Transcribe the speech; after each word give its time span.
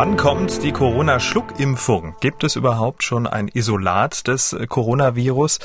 Wann 0.00 0.16
kommt 0.16 0.62
die 0.62 0.70
Corona-Schluckimpfung? 0.70 2.14
Gibt 2.20 2.44
es 2.44 2.54
überhaupt 2.54 3.02
schon 3.02 3.26
ein 3.26 3.48
Isolat 3.48 4.28
des 4.28 4.52
äh, 4.52 4.68
Coronavirus? 4.68 5.58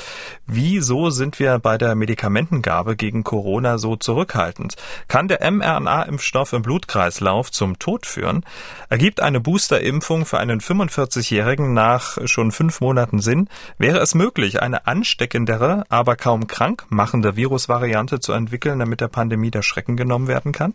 Wieso 0.44 1.10
sind 1.10 1.38
wir 1.38 1.60
bei 1.60 1.78
der 1.78 1.94
Medikamentengabe 1.94 2.96
gegen 2.96 3.22
Corona 3.22 3.78
so 3.78 3.94
zurückhaltend? 3.94 4.74
Kann 5.06 5.28
der 5.28 5.48
mRNA-Impfstoff 5.48 6.52
im 6.52 6.62
Blutkreislauf 6.62 7.52
zum 7.52 7.78
Tod 7.78 8.06
führen? 8.06 8.44
Ergibt 8.88 9.20
eine 9.20 9.38
Boosterimpfung 9.38 10.26
für 10.26 10.38
einen 10.38 10.60
45-Jährigen 10.60 11.72
nach 11.72 12.18
schon 12.24 12.50
fünf 12.50 12.80
Monaten 12.80 13.20
Sinn? 13.20 13.48
Wäre 13.78 13.98
es 13.98 14.16
möglich, 14.16 14.60
eine 14.60 14.88
ansteckendere, 14.88 15.84
aber 15.90 16.16
kaum 16.16 16.48
krank 16.48 16.86
machende 16.88 17.36
Virusvariante 17.36 18.18
zu 18.18 18.32
entwickeln, 18.32 18.80
damit 18.80 19.00
der 19.00 19.06
Pandemie 19.06 19.52
der 19.52 19.62
Schrecken 19.62 19.96
genommen 19.96 20.26
werden 20.26 20.50
kann? 20.50 20.74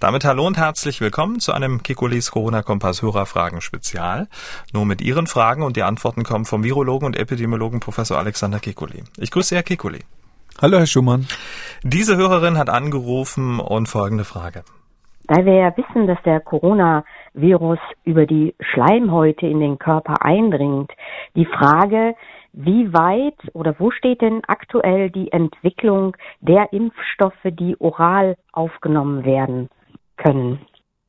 Damit 0.00 0.24
hallo 0.24 0.46
und 0.46 0.56
herzlich 0.56 1.02
willkommen 1.02 1.38
zu 1.38 1.52
einem 1.52 1.82
Kekulis 1.82 2.30
Corona-Kompass 2.30 2.93
Kompass 2.94 3.02
Hörerfragen 3.02 3.60
Spezial. 3.60 4.28
Nur 4.72 4.86
mit 4.86 5.02
Ihren 5.02 5.26
Fragen 5.26 5.62
und 5.62 5.76
die 5.76 5.82
Antworten 5.82 6.22
kommen 6.22 6.44
vom 6.44 6.62
Virologen 6.62 7.06
und 7.06 7.16
Epidemiologen 7.16 7.80
Professor 7.80 8.18
Alexander 8.18 8.58
Kekulé. 8.58 9.04
Ich 9.18 9.30
grüße 9.30 9.54
Herr 9.54 9.62
Kekulé. 9.62 10.02
Hallo 10.60 10.78
Herr 10.78 10.86
Schumann. 10.86 11.26
Diese 11.82 12.16
Hörerin 12.16 12.56
hat 12.56 12.70
angerufen 12.70 13.58
und 13.58 13.88
folgende 13.88 14.24
Frage. 14.24 14.62
Da 15.26 15.44
wir 15.44 15.54
ja 15.54 15.76
wissen, 15.76 16.06
dass 16.06 16.22
der 16.24 16.40
Coronavirus 16.40 17.78
über 18.04 18.26
die 18.26 18.54
Schleimhäute 18.60 19.46
in 19.46 19.58
den 19.58 19.78
Körper 19.78 20.16
eindringt, 20.20 20.92
die 21.34 21.46
Frage, 21.46 22.14
wie 22.52 22.92
weit 22.92 23.38
oder 23.54 23.74
wo 23.78 23.90
steht 23.90 24.20
denn 24.20 24.42
aktuell 24.46 25.10
die 25.10 25.32
Entwicklung 25.32 26.16
der 26.40 26.72
Impfstoffe, 26.72 27.44
die 27.44 27.74
oral 27.80 28.36
aufgenommen 28.52 29.24
werden 29.24 29.68
können? 30.16 30.60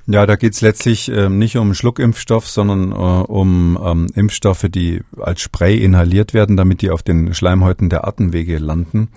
Ja, 0.08 0.28
da 0.28 0.36
geht's 0.36 0.61
letztlich 0.61 1.09
ähm, 1.09 1.39
nicht 1.39 1.58
um 1.58 1.73
Schluckimpfstoff, 1.73 2.48
sondern 2.48 2.92
äh, 2.92 2.95
um 2.95 3.80
ähm, 3.84 4.08
Impfstoffe, 4.14 4.67
die 4.70 5.02
als 5.20 5.42
Spray 5.42 5.84
inhaliert 5.84 6.34
werden, 6.34 6.58
damit 6.58 6.81
die 6.81 6.92
auf 6.92 7.02
den 7.02 7.34
Schleimhäuten 7.34 7.89
der 7.89 8.08
Atemwege 8.08 8.59
landen. 8.59 9.09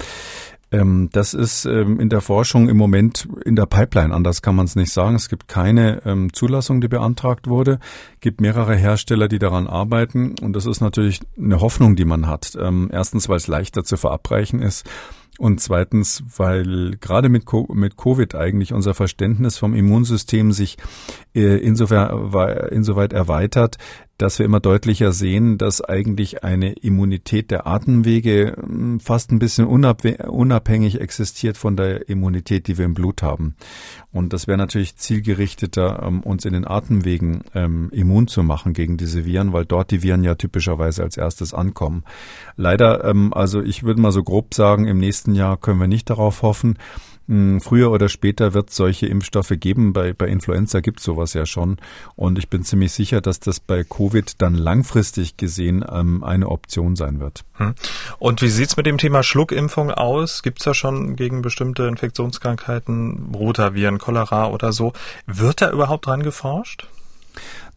Ähm, 0.71 1.11
das 1.13 1.35
ist 1.35 1.67
ähm, 1.67 2.01
in 2.01 2.09
der 2.09 2.23
Forschung 2.23 2.71
im 2.71 2.79
Moment 2.79 3.29
in 3.45 3.55
der 3.55 3.67
Pipeline, 3.67 4.15
anders 4.15 4.41
kann 4.41 4.55
man 4.55 4.65
es 4.65 4.77
nicht 4.77 4.93
sagen. 4.93 5.15
Es 5.15 5.29
gibt 5.29 5.47
keine 5.47 6.03
ähm, 6.07 6.33
Zulassung, 6.33 6.81
die 6.81 6.89
beantragt 6.89 7.49
wurde. 7.49 7.81
Es 8.15 8.21
gibt 8.21 8.41
mehrere 8.41 8.75
Hersteller, 8.75 9.29
die 9.29 9.39
daran 9.39 9.67
arbeiten 9.67 10.37
und 10.41 10.55
das 10.55 10.65
ist 10.65 10.81
natürlich 10.81 11.21
eine 11.39 11.61
Hoffnung, 11.61 11.97
die 11.97 12.05
man 12.07 12.27
hat. 12.27 12.57
Ähm, 12.59 12.89
erstens, 12.93 13.29
weil 13.29 13.37
es 13.37 13.47
leichter 13.47 13.85
zu 13.85 13.99
verabreichen 13.99 14.61
ist 14.61 14.89
und 15.39 15.61
zweitens, 15.61 16.25
weil 16.37 16.97
gerade 17.01 17.29
mit, 17.29 17.45
mit 17.73 17.97
Covid 17.97 18.35
eigentlich 18.35 18.73
unser 18.73 18.93
Verständnis 18.93 19.57
vom 19.57 19.73
Immunsystem 19.73 20.53
sich 20.53 20.77
äh, 21.35 21.57
insofern, 21.59 22.33
insoweit 22.71 23.13
erweitert, 23.13 23.79
dass 24.19 24.39
wir 24.39 24.47
immer 24.47 24.61
deutlicher 24.61 25.13
sehen, 25.13 25.59
dass 25.59 25.81
eigentlich 25.81 26.45
eine 26.45 26.73
Immunität 26.73 27.51
der 27.51 27.67
Atemwege 27.67 28.57
hm, 28.61 29.01
fast 29.01 29.31
ein 29.31 29.39
bisschen 29.39 29.67
unabhängig 29.67 31.01
existiert 31.01 31.57
von 31.57 31.77
der 31.77 32.09
Immunität, 32.09 32.67
die 32.67 32.77
wir 32.77 32.85
im 32.85 32.95
Blut 32.95 33.23
haben. 33.23 33.55
Und 34.13 34.33
das 34.33 34.49
wäre 34.49 34.59
natürlich 34.59 34.97
zielgerichteter, 34.97 36.03
ähm, 36.03 36.21
uns 36.21 36.45
in 36.45 36.53
den 36.53 36.67
Atemwegen 36.67 37.45
ähm, 37.55 37.89
immun 37.93 38.27
zu 38.27 38.43
machen 38.43 38.73
gegen 38.73 38.97
diese 38.97 39.25
Viren, 39.25 39.53
weil 39.53 39.65
dort 39.65 39.93
die 39.93 40.03
Viren 40.03 40.25
ja 40.25 40.35
typischerweise 40.35 41.05
als 41.05 41.17
erstes 41.17 41.55
ankommen. 41.55 42.03
Leider, 42.57 43.05
ähm, 43.05 43.33
also 43.33 43.63
ich 43.63 43.85
würde 43.85 44.01
mal 44.01 44.13
so 44.13 44.25
grob 44.25 44.53
sagen, 44.53 44.87
im 44.87 44.99
nächsten 44.99 45.35
Jahr 45.35 45.57
können 45.57 45.81
wir 45.81 45.89
nicht 45.89 46.11
darauf 46.11 46.43
hoffen. 46.43 46.77
Hm, 47.29 47.61
früher 47.61 47.91
oder 47.91 48.09
später 48.09 48.55
wird 48.55 48.71
es 48.71 48.77
solche 48.77 49.07
Impfstoffe 49.07 49.53
geben. 49.61 49.93
Bei, 49.93 50.15
bei 50.15 50.27
Influenza 50.29 50.81
gibt 50.81 51.01
es 51.01 51.05
sowas 51.05 51.35
ja 51.35 51.45
schon. 51.45 51.77
Und 52.17 52.39
ich 52.39 52.49
bin 52.49 52.65
ziemlich 52.65 52.93
sicher, 52.93 53.21
dass 53.21 53.39
das 53.39 53.61
bei 53.61 53.85
Covid 53.85 54.41
dann 54.41 54.55
langfristig 54.55 55.37
gesehen 55.37 55.85
ähm, 55.91 56.25
eine 56.25 56.49
Option 56.49 56.97
sein 56.97 57.21
wird. 57.21 57.45
Hm. 57.55 57.75
Und 58.19 58.41
wie 58.41 58.49
sieht's 58.49 58.79
mit 58.79 58.87
dem 58.87 58.97
Thema 58.97 59.23
Schluckimpfung 59.23 59.91
aus? 59.91 60.43
Gibt's 60.43 60.65
da 60.65 60.73
schon 60.73 61.17
gegen 61.17 61.43
bestimmte 61.43 61.87
Infektionskrankheiten, 61.87 63.35
Rotaviren, 63.35 63.99
Cholera 63.99 64.49
oder 64.49 64.73
so? 64.73 64.95
Wird 65.27 65.61
da 65.61 65.71
überhaupt 65.71 66.07
dran 66.07 66.23
geforscht? 66.23 66.89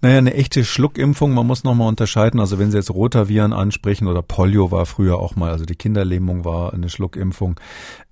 Naja, 0.01 0.17
eine 0.17 0.33
echte 0.33 0.65
Schluckimpfung, 0.65 1.33
man 1.33 1.45
muss 1.45 1.63
nochmal 1.63 1.87
unterscheiden. 1.87 2.39
Also 2.39 2.57
wenn 2.57 2.71
Sie 2.71 2.77
jetzt 2.77 2.89
Rotaviren 2.89 3.53
ansprechen 3.53 4.07
oder 4.07 4.21
Polio 4.21 4.71
war 4.71 4.85
früher 4.85 5.17
auch 5.17 5.35
mal, 5.35 5.51
also 5.51 5.65
die 5.65 5.75
Kinderlähmung 5.75 6.43
war 6.43 6.73
eine 6.73 6.89
Schluckimpfung. 6.89 7.59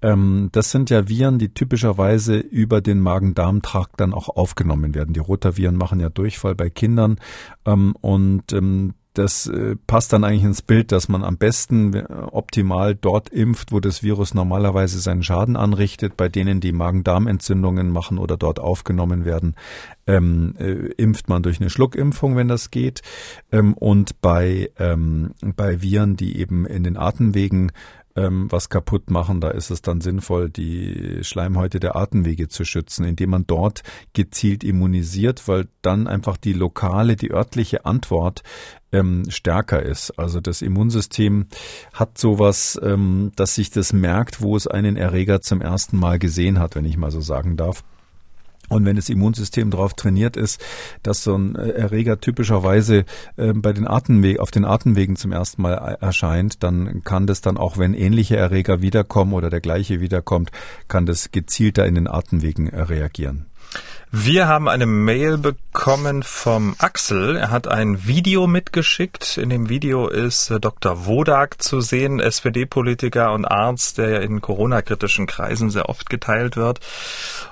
Ähm, 0.02 0.50
das 0.52 0.70
sind 0.72 0.90
ja 0.90 1.08
Viren, 1.08 1.40
die 1.40 1.54
typischerweise 1.54 2.38
über 2.38 2.82
den 2.82 3.00
Magen-Darm-Trakt 3.00 4.00
dann 4.00 4.14
auch 4.14 4.30
aufgenommen 4.30 4.94
werden. 4.94 5.14
Die 5.14 5.20
Rotaviren 5.20 5.76
machen 5.76 6.00
ja 6.00 6.10
Durchfall 6.10 6.54
bei 6.54 6.70
Kindern 6.70 7.20
ähm, 7.66 7.96
und 8.02 8.54
ähm, 8.54 8.94
das 9.14 9.48
äh, 9.48 9.76
passt 9.88 10.14
dann 10.14 10.24
eigentlich 10.24 10.44
ins 10.44 10.62
Bild, 10.62 10.92
dass 10.92 11.10
man 11.10 11.24
am 11.24 11.38
besten 11.38 11.94
äh, 11.94 12.06
optimal 12.32 12.96
dort 12.96 13.30
impft, 13.30 13.72
wo 13.72 13.80
das 13.80 14.04
Virus 14.04 14.34
normalerweise 14.34 15.00
seinen 15.00 15.24
Schaden 15.24 15.56
anrichtet. 15.58 16.16
Bei 16.16 16.30
denen, 16.30 16.60
die 16.60 16.72
Magen-Darm-Entzündungen 16.72 17.90
machen 17.90 18.20
oder 18.20 18.38
dort 18.38 18.60
aufgenommen 18.60 19.26
werden, 19.26 19.56
ähm, 20.06 20.56
äh, 20.60 20.92
impft 20.98 21.28
man 21.28 21.42
durch 21.42 21.60
eine 21.60 21.70
Schluckimpfung, 21.70 22.36
wenn 22.36 22.48
das 22.48 22.70
geht. 22.70 23.02
Ähm, 23.52 23.74
und 23.74 24.22
bei, 24.22 24.72
ähm, 24.78 25.32
bei 25.42 25.82
Viren, 25.82 26.16
die 26.16 26.38
eben 26.38 26.66
in 26.66 26.84
den 26.84 26.96
Atemwegen 26.96 27.72
ähm, 28.20 28.52
was 28.52 28.70
kaputt 28.70 29.10
machen. 29.10 29.40
Da 29.40 29.50
ist 29.50 29.72
es 29.72 29.82
dann 29.82 30.02
sinnvoll, 30.02 30.50
die 30.50 31.20
Schleimhäute 31.22 31.80
der 31.80 31.96
Atemwege 31.96 32.50
zu 32.50 32.66
schützen, 32.66 33.06
indem 33.06 33.30
man 33.32 33.48
dort 33.48 33.84
gezielt 34.14 34.64
immunisiert, 34.64 35.48
weil 35.48 35.68
dann 35.82 36.08
einfach 36.08 36.38
die 36.38 36.54
lokale, 36.54 37.16
die 37.16 37.32
örtliche 37.32 37.86
Antwort 37.86 38.44
ähm, 38.92 39.24
stärker 39.30 39.82
ist. 39.82 40.12
Also 40.20 40.42
das 40.42 40.62
Immunsystem 40.62 41.48
hat 41.94 42.18
sowas, 42.18 42.80
ähm, 42.84 43.32
dass 43.36 43.56
sich 43.56 43.70
das 43.70 43.94
merkt, 43.94 44.42
wo 44.42 44.56
es 44.56 44.68
einen 44.68 44.98
Erreger 44.98 45.42
zum 45.42 45.62
ersten 45.62 45.98
Mal 45.98 46.20
gesehen 46.20 46.60
hat, 46.60 46.76
wenn 46.76 46.86
ich 46.86 46.98
mal 46.98 47.12
so 47.12 47.22
sagen 47.22 47.56
darf. 47.56 47.84
Und 48.70 48.86
wenn 48.86 48.96
das 48.96 49.10
Immunsystem 49.10 49.72
darauf 49.72 49.94
trainiert 49.94 50.38
ist, 50.38 50.64
dass 51.04 51.24
so 51.24 51.36
ein 51.36 51.56
äh, 51.56 51.70
Erreger 51.70 52.20
typischerweise 52.20 53.06
äh, 53.36 53.54
bei 53.54 53.74
den 53.74 53.88
Atemwegen, 53.88 54.40
auf 54.40 54.52
den 54.52 54.66
Atemwegen 54.66 55.16
zum 55.16 55.32
ersten 55.32 55.62
Mal 55.62 55.74
erscheint, 56.00 56.64
dann 56.64 57.04
kann 57.04 57.28
das 57.28 57.42
dann 57.42 57.58
auch, 57.58 57.78
wenn 57.78 57.94
ähnliche 57.94 58.38
Erreger 58.38 58.82
wiederkommen 58.82 59.34
oder 59.34 59.50
der 59.50 59.62
gleiche 59.62 60.00
wiederkommt, 60.00 60.52
kann 60.88 61.06
das 61.06 61.32
gezielter 61.32 61.86
in 61.86 61.96
den 61.96 62.08
Atemwegen 62.08 62.68
äh, 62.68 62.82
reagieren. 62.82 63.49
Wir 64.12 64.48
haben 64.48 64.68
eine 64.68 64.88
Mail 64.88 65.38
bekommen 65.38 66.24
vom 66.24 66.74
Axel. 66.80 67.36
Er 67.36 67.52
hat 67.52 67.68
ein 67.68 68.08
Video 68.08 68.48
mitgeschickt. 68.48 69.38
In 69.38 69.52
dem 69.52 69.70
Video 69.70 70.08
ist 70.08 70.50
äh, 70.50 70.60
Dr. 70.60 71.06
Wodak 71.06 71.62
zu 71.62 71.80
sehen, 71.80 72.20
SPD-Politiker 72.20 73.32
und 73.34 73.46
Arzt, 73.46 74.00
der 74.00 74.24
in 74.24 74.42
Corona-kritischen 74.42 75.28
Kreisen 75.28 75.70
sehr 75.70 75.90
oft 75.90 76.10
geteilt 76.10 76.58
wird. 76.58 76.80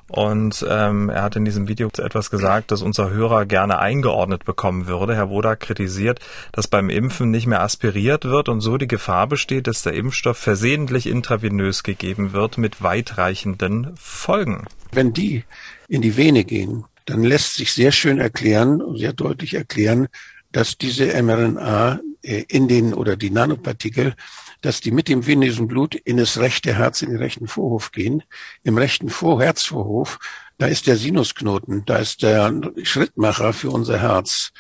Und 0.08 0.66
ähm, 0.68 1.10
er 1.10 1.22
hat 1.22 1.36
in 1.36 1.46
diesem 1.46 1.68
Video 1.68 1.90
etwas 1.90 2.32
gesagt, 2.32 2.72
das 2.72 2.82
unser 2.82 3.12
Hörer 3.12 3.46
gerne 3.46 3.78
eingeordnet 3.78 4.44
bekommen 4.44 4.88
würde. 4.88 5.16
Herr 5.16 5.30
Wodak 5.30 5.60
kritisiert, 5.60 6.22
dass 6.54 6.68
beim 6.68 6.90
Impfen 6.90 7.30
nicht 7.30 7.46
mehr 7.46 7.62
aspiriert 7.62 8.26
wird 8.26 8.50
und 8.50 8.62
so 8.62 8.78
die 8.78 8.88
Gefahr 8.88 9.28
besteht, 9.28 9.68
dass 9.68 9.84
der 9.84 9.94
Impfstoff 9.94 10.40
versehentlich 10.40 11.06
intravenös 11.06 11.84
gegeben 11.84 12.34
wird 12.34 12.58
mit 12.58 12.82
weitreichenden 12.82 13.96
Folgen. 13.96 14.66
Wenn 14.92 15.14
die 15.14 15.44
in 15.88 16.02
die 16.02 16.18
Vene 16.18 16.44
gehen, 16.44 16.86
dann 17.06 17.24
lässt 17.24 17.56
sich 17.56 17.74
sehr 17.74 17.92
schön 17.92 18.20
erklären, 18.20 18.82
sehr 18.96 19.14
deutlich 19.14 19.54
erklären, 19.54 20.08
dass 20.52 20.78
diese 20.78 21.22
mRNA 21.22 22.00
äh, 22.22 22.44
in 22.48 22.68
den 22.68 22.94
oder 22.94 23.16
die 23.16 23.30
Nanopartikel, 23.30 24.16
dass 24.62 24.82
die 24.82 24.92
mit 24.92 25.08
dem 25.08 25.26
venösen 25.26 25.68
Blut 25.68 25.96
in 25.96 26.18
das 26.18 26.40
rechte 26.40 26.76
Herz, 26.76 27.02
in 27.02 27.10
den 27.10 27.20
rechten 27.20 27.48
Vorhof 27.48 27.92
gehen. 27.92 28.24
Im 28.64 28.78
rechten 28.78 29.10
Vor 29.10 29.42
Herzvorhof, 29.42 30.20
da 30.58 30.66
ist 30.66 30.88
der 30.88 30.98
Sinusknoten, 30.98 31.84
da 31.86 31.98
ist 31.98 32.24
der 32.24 32.60
Schrittmacher 32.84 33.54
für 33.54 33.70
unser 33.70 34.00
Herz. 34.00 34.52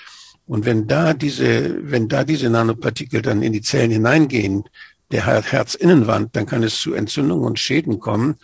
Und 0.46 0.66
wenn 0.66 0.88
da 0.88 1.13
diese, 1.13 1.78
wenn 1.92 2.07
da 2.07 2.24
diese 2.24 2.50
Nanopartikel 2.50 3.22
dann 3.22 3.42
in 3.42 3.54
die 3.54 3.62
Zellen 3.62 3.92
hineingehen, 3.92 4.63
der 5.12 5.25
Herzinnenwand, 5.25 6.36
dann 6.36 6.46
kann 6.46 6.63
es 6.63 6.80
zu 6.80 6.94
Entzündungen 6.94 7.46
und 7.46 7.60
Schäden 7.60 8.00
kommen. 8.00 8.36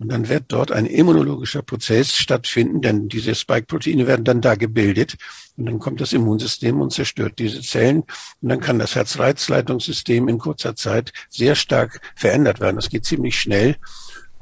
Und 0.00 0.12
dann 0.12 0.28
wird 0.28 0.44
dort 0.48 0.70
ein 0.70 0.86
immunologischer 0.86 1.62
Prozess 1.62 2.14
stattfinden, 2.14 2.80
denn 2.80 3.08
diese 3.08 3.34
Spike-Proteine 3.34 4.06
werden 4.06 4.24
dann 4.24 4.40
da 4.40 4.54
gebildet. 4.54 5.16
Und 5.56 5.66
dann 5.66 5.80
kommt 5.80 6.00
das 6.00 6.12
Immunsystem 6.12 6.80
und 6.80 6.92
zerstört 6.92 7.40
diese 7.40 7.60
Zellen. 7.62 8.04
Und 8.40 8.48
dann 8.48 8.60
kann 8.60 8.78
das 8.78 8.94
Herzreizleitungssystem 8.94 10.28
in 10.28 10.38
kurzer 10.38 10.76
Zeit 10.76 11.12
sehr 11.30 11.56
stark 11.56 12.00
verändert 12.14 12.60
werden. 12.60 12.76
Das 12.76 12.90
geht 12.90 13.04
ziemlich 13.04 13.40
schnell. 13.40 13.76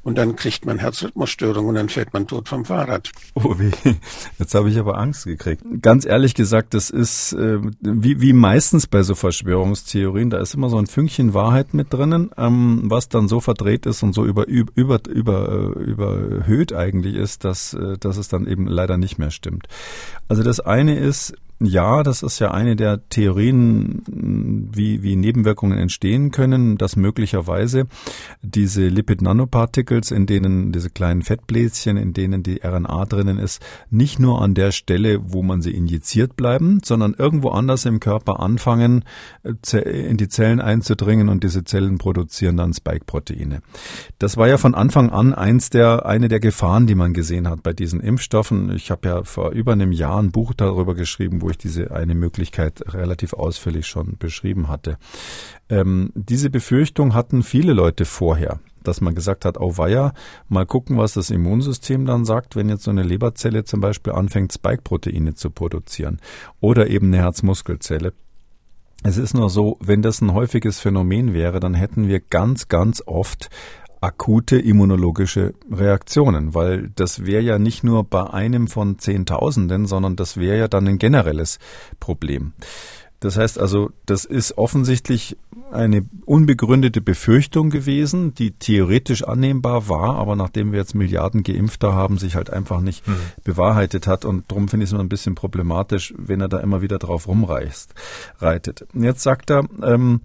Und 0.06 0.16
dann 0.18 0.36
kriegt 0.36 0.64
man 0.66 0.78
Herzrhythmusstörungen 0.78 1.70
und 1.70 1.74
dann 1.74 1.88
fällt 1.88 2.12
man 2.12 2.28
tot 2.28 2.48
vom 2.48 2.64
Fahrrad. 2.64 3.10
Oh 3.34 3.58
wie, 3.58 3.72
jetzt 4.38 4.54
habe 4.54 4.70
ich 4.70 4.78
aber 4.78 4.98
Angst 4.98 5.24
gekriegt. 5.24 5.64
Ganz 5.82 6.06
ehrlich 6.06 6.34
gesagt, 6.34 6.74
das 6.74 6.90
ist 6.90 7.32
äh, 7.32 7.58
wie, 7.80 8.20
wie 8.20 8.32
meistens 8.32 8.86
bei 8.86 9.02
so 9.02 9.16
Verschwörungstheorien, 9.16 10.30
da 10.30 10.38
ist 10.38 10.54
immer 10.54 10.70
so 10.70 10.78
ein 10.78 10.86
Fünkchen 10.86 11.34
Wahrheit 11.34 11.74
mit 11.74 11.92
drinnen, 11.92 12.30
ähm, 12.36 12.82
was 12.84 13.08
dann 13.08 13.26
so 13.26 13.40
verdreht 13.40 13.84
ist 13.84 14.04
und 14.04 14.12
so 14.12 14.24
über, 14.24 14.46
über, 14.46 15.00
über, 15.08 15.74
äh, 15.76 15.82
überhöht 15.82 16.72
eigentlich 16.72 17.16
ist, 17.16 17.44
dass, 17.44 17.74
äh, 17.74 17.98
dass 17.98 18.16
es 18.16 18.28
dann 18.28 18.46
eben 18.46 18.68
leider 18.68 18.98
nicht 18.98 19.18
mehr 19.18 19.32
stimmt. 19.32 19.66
Also 20.28 20.44
das 20.44 20.60
eine 20.60 20.96
ist, 20.96 21.34
ja, 21.58 22.02
das 22.02 22.22
ist 22.22 22.38
ja 22.38 22.50
eine 22.50 22.76
der 22.76 23.08
Theorien, 23.08 24.02
wie, 24.06 25.02
wie 25.02 25.16
Nebenwirkungen 25.16 25.78
entstehen 25.78 26.30
können, 26.30 26.76
dass 26.76 26.96
möglicherweise 26.96 27.86
diese 28.42 28.88
Lipid-Nanoparticles, 28.88 30.10
in 30.10 30.26
denen 30.26 30.72
diese 30.72 30.90
kleinen 30.90 31.22
Fettbläschen, 31.22 31.96
in 31.96 32.12
denen 32.12 32.42
die 32.42 32.60
RNA 32.62 33.06
drinnen 33.06 33.38
ist, 33.38 33.64
nicht 33.88 34.18
nur 34.18 34.42
an 34.42 34.52
der 34.52 34.70
Stelle, 34.70 35.20
wo 35.32 35.42
man 35.42 35.62
sie 35.62 35.70
injiziert 35.70 36.36
bleiben, 36.36 36.80
sondern 36.84 37.14
irgendwo 37.14 37.48
anders 37.48 37.86
im 37.86 38.00
Körper 38.00 38.40
anfangen, 38.40 39.04
in 39.72 40.16
die 40.18 40.28
Zellen 40.28 40.60
einzudringen 40.60 41.30
und 41.30 41.42
diese 41.42 41.64
Zellen 41.64 41.96
produzieren 41.96 42.58
dann 42.58 42.74
Spike-Proteine. 42.74 43.62
Das 44.18 44.36
war 44.36 44.46
ja 44.46 44.58
von 44.58 44.74
Anfang 44.74 45.08
an 45.08 45.32
eins 45.32 45.70
der, 45.70 46.04
eine 46.04 46.28
der 46.28 46.40
Gefahren, 46.40 46.86
die 46.86 46.94
man 46.94 47.14
gesehen 47.14 47.48
hat 47.48 47.62
bei 47.62 47.72
diesen 47.72 48.00
Impfstoffen. 48.00 48.70
Ich 48.72 48.90
habe 48.90 49.08
ja 49.08 49.22
vor 49.22 49.52
über 49.52 49.72
einem 49.72 49.92
Jahr 49.92 50.20
ein 50.20 50.32
Buch 50.32 50.52
darüber 50.52 50.94
geschrieben, 50.94 51.45
wo 51.46 51.50
ich 51.50 51.58
diese 51.58 51.92
eine 51.92 52.16
Möglichkeit 52.16 52.92
relativ 52.92 53.32
ausführlich 53.32 53.86
schon 53.86 54.16
beschrieben 54.18 54.68
hatte. 54.68 54.98
Ähm, 55.68 56.10
diese 56.14 56.50
Befürchtung 56.50 57.14
hatten 57.14 57.44
viele 57.44 57.72
Leute 57.72 58.04
vorher 58.04 58.58
dass 58.82 59.00
man 59.00 59.16
gesagt 59.16 59.44
hat, 59.44 59.58
oh 59.58 59.76
weia, 59.78 60.12
mal 60.48 60.64
gucken, 60.64 60.96
was 60.96 61.14
das 61.14 61.30
Immunsystem 61.30 62.06
dann 62.06 62.24
sagt, 62.24 62.54
wenn 62.54 62.68
jetzt 62.68 62.84
so 62.84 62.92
eine 62.92 63.02
Leberzelle 63.02 63.64
zum 63.64 63.80
Beispiel 63.80 64.12
anfängt, 64.12 64.52
Spike-Proteine 64.52 65.34
zu 65.34 65.50
produzieren 65.50 66.20
oder 66.60 66.86
eben 66.86 67.08
eine 67.08 67.16
Herzmuskelzelle. 67.16 68.12
Es 69.02 69.18
ist 69.18 69.34
nur 69.34 69.50
so, 69.50 69.76
wenn 69.80 70.02
das 70.02 70.20
ein 70.20 70.34
häufiges 70.34 70.78
Phänomen 70.78 71.34
wäre, 71.34 71.58
dann 71.58 71.74
hätten 71.74 72.06
wir 72.06 72.20
ganz, 72.20 72.68
ganz 72.68 73.02
oft 73.06 73.50
akute 74.00 74.58
immunologische 74.58 75.54
Reaktionen, 75.70 76.54
weil 76.54 76.90
das 76.94 77.24
wäre 77.24 77.42
ja 77.42 77.58
nicht 77.58 77.84
nur 77.84 78.04
bei 78.04 78.28
einem 78.30 78.68
von 78.68 78.98
Zehntausenden, 78.98 79.86
sondern 79.86 80.16
das 80.16 80.36
wäre 80.36 80.58
ja 80.58 80.68
dann 80.68 80.86
ein 80.86 80.98
generelles 80.98 81.58
Problem. 82.00 82.52
Das 83.20 83.38
heißt 83.38 83.58
also, 83.58 83.90
das 84.04 84.24
ist 84.24 84.58
offensichtlich 84.58 85.36
eine 85.72 86.06
unbegründete 86.26 87.00
Befürchtung 87.00 87.70
gewesen, 87.70 88.34
die 88.34 88.52
theoretisch 88.52 89.24
annehmbar 89.24 89.88
war, 89.88 90.16
aber 90.16 90.36
nachdem 90.36 90.70
wir 90.70 90.78
jetzt 90.78 90.94
Milliarden 90.94 91.42
Geimpfter 91.42 91.94
haben, 91.94 92.18
sich 92.18 92.36
halt 92.36 92.50
einfach 92.50 92.80
nicht 92.80 93.06
mhm. 93.08 93.16
bewahrheitet 93.42 94.06
hat. 94.06 94.24
Und 94.24 94.50
darum 94.50 94.68
finde 94.68 94.84
ich 94.84 94.90
es 94.90 94.92
immer 94.92 95.02
ein 95.02 95.08
bisschen 95.08 95.34
problematisch, 95.34 96.14
wenn 96.16 96.40
er 96.40 96.48
da 96.48 96.60
immer 96.60 96.82
wieder 96.82 96.98
drauf 96.98 97.26
rumreißt, 97.26 97.94
reitet. 98.38 98.86
Jetzt 98.94 99.22
sagt 99.22 99.50
er, 99.50 99.64
ähm, 99.82 100.20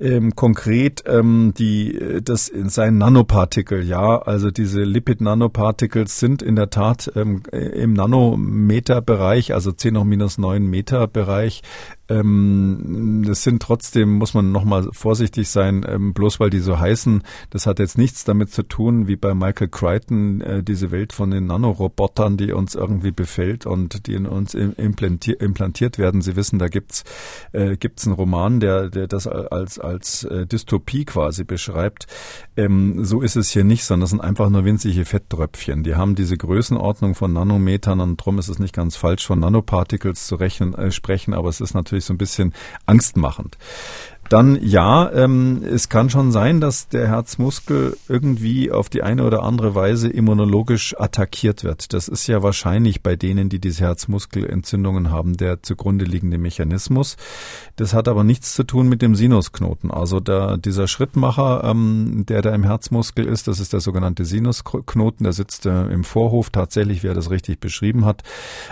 ähm, 0.00 0.34
konkret 0.34 1.04
ähm, 1.06 1.52
die 1.56 2.20
das 2.22 2.48
in 2.48 2.68
seinen 2.68 2.98
Nanopartikel, 2.98 3.84
ja, 3.84 4.18
also 4.18 4.50
diese 4.50 4.82
Lipid-Nanoparticles 4.82 6.18
sind 6.18 6.42
in 6.42 6.56
der 6.56 6.70
Tat 6.70 7.10
ähm, 7.16 7.42
im 7.52 7.92
Nanometerbereich, 7.92 9.54
also 9.54 9.72
10 9.72 9.98
hoch 9.98 10.04
minus 10.04 10.38
9 10.38 10.64
Meter 10.64 11.06
Bereich 11.06 11.62
ähm, 12.08 13.24
das 13.26 13.42
sind 13.42 13.62
trotzdem, 13.62 14.12
muss 14.12 14.34
man 14.34 14.50
nochmal 14.50 14.88
vorsichtig 14.92 15.48
sein, 15.48 15.84
ähm, 15.86 16.14
bloß 16.14 16.40
weil 16.40 16.50
die 16.50 16.60
so 16.60 16.78
heißen. 16.78 17.22
Das 17.50 17.66
hat 17.66 17.78
jetzt 17.78 17.98
nichts 17.98 18.24
damit 18.24 18.50
zu 18.50 18.62
tun, 18.62 19.08
wie 19.08 19.16
bei 19.16 19.34
Michael 19.34 19.68
Crichton, 19.68 20.40
äh, 20.40 20.62
diese 20.62 20.90
Welt 20.90 21.12
von 21.12 21.30
den 21.30 21.46
Nanorobotern, 21.46 22.36
die 22.36 22.52
uns 22.52 22.74
irgendwie 22.74 23.10
befällt 23.10 23.66
und 23.66 24.06
die 24.06 24.14
in 24.14 24.26
uns 24.26 24.54
implantiert, 24.54 25.42
implantiert 25.42 25.98
werden. 25.98 26.22
Sie 26.22 26.36
wissen, 26.36 26.58
da 26.58 26.68
gibt's 26.68 27.04
äh, 27.52 27.76
gibt's 27.76 28.06
einen 28.06 28.16
Roman, 28.16 28.60
der, 28.60 28.88
der 28.88 29.06
das 29.06 29.26
als, 29.26 29.78
als 29.88 30.24
äh, 30.24 30.46
Dystopie 30.46 31.04
quasi 31.04 31.44
beschreibt. 31.44 32.06
Ähm, 32.56 33.04
so 33.04 33.20
ist 33.22 33.36
es 33.36 33.50
hier 33.50 33.64
nicht, 33.64 33.84
sondern 33.84 34.02
das 34.02 34.10
sind 34.10 34.20
einfach 34.20 34.50
nur 34.50 34.64
winzige 34.64 35.04
Fetttröpfchen. 35.04 35.82
Die 35.82 35.96
haben 35.96 36.14
diese 36.14 36.36
Größenordnung 36.36 37.14
von 37.14 37.32
Nanometern 37.32 38.00
und 38.00 38.16
drum 38.18 38.38
ist 38.38 38.48
es 38.48 38.58
nicht 38.58 38.74
ganz 38.74 38.96
falsch, 38.96 39.26
von 39.26 39.40
Nanoparticles 39.40 40.26
zu 40.26 40.36
rechnen, 40.36 40.74
äh, 40.74 40.90
sprechen, 40.90 41.34
aber 41.34 41.48
es 41.48 41.60
ist 41.60 41.74
natürlich 41.74 42.04
so 42.04 42.14
ein 42.14 42.18
bisschen 42.18 42.54
angstmachend. 42.86 43.58
Dann 44.28 44.58
ja, 44.62 45.10
ähm, 45.10 45.62
es 45.64 45.88
kann 45.88 46.10
schon 46.10 46.32
sein, 46.32 46.60
dass 46.60 46.88
der 46.88 47.08
Herzmuskel 47.08 47.96
irgendwie 48.08 48.70
auf 48.70 48.90
die 48.90 49.02
eine 49.02 49.24
oder 49.24 49.42
andere 49.42 49.74
Weise 49.74 50.08
immunologisch 50.08 50.94
attackiert 50.98 51.64
wird. 51.64 51.94
Das 51.94 52.08
ist 52.08 52.26
ja 52.26 52.42
wahrscheinlich 52.42 53.02
bei 53.02 53.16
denen, 53.16 53.48
die 53.48 53.58
diese 53.58 53.84
Herzmuskelentzündungen 53.84 55.10
haben, 55.10 55.38
der 55.38 55.62
zugrunde 55.62 56.04
liegende 56.04 56.36
Mechanismus. 56.36 57.16
Das 57.76 57.94
hat 57.94 58.06
aber 58.06 58.22
nichts 58.22 58.54
zu 58.54 58.64
tun 58.64 58.88
mit 58.88 59.00
dem 59.00 59.14
Sinusknoten. 59.14 59.90
Also 59.90 60.20
der, 60.20 60.58
dieser 60.58 60.88
Schrittmacher, 60.88 61.64
ähm, 61.64 62.24
der 62.28 62.42
da 62.42 62.54
im 62.54 62.64
Herzmuskel 62.64 63.24
ist, 63.24 63.48
das 63.48 63.60
ist 63.60 63.72
der 63.72 63.80
sogenannte 63.80 64.26
Sinusknoten, 64.26 65.24
der 65.24 65.32
sitzt 65.32 65.64
äh, 65.64 65.86
im 65.86 66.04
Vorhof 66.04 66.50
tatsächlich, 66.50 67.02
wer 67.02 67.14
das 67.14 67.30
richtig 67.30 67.60
beschrieben 67.60 68.04
hat. 68.04 68.24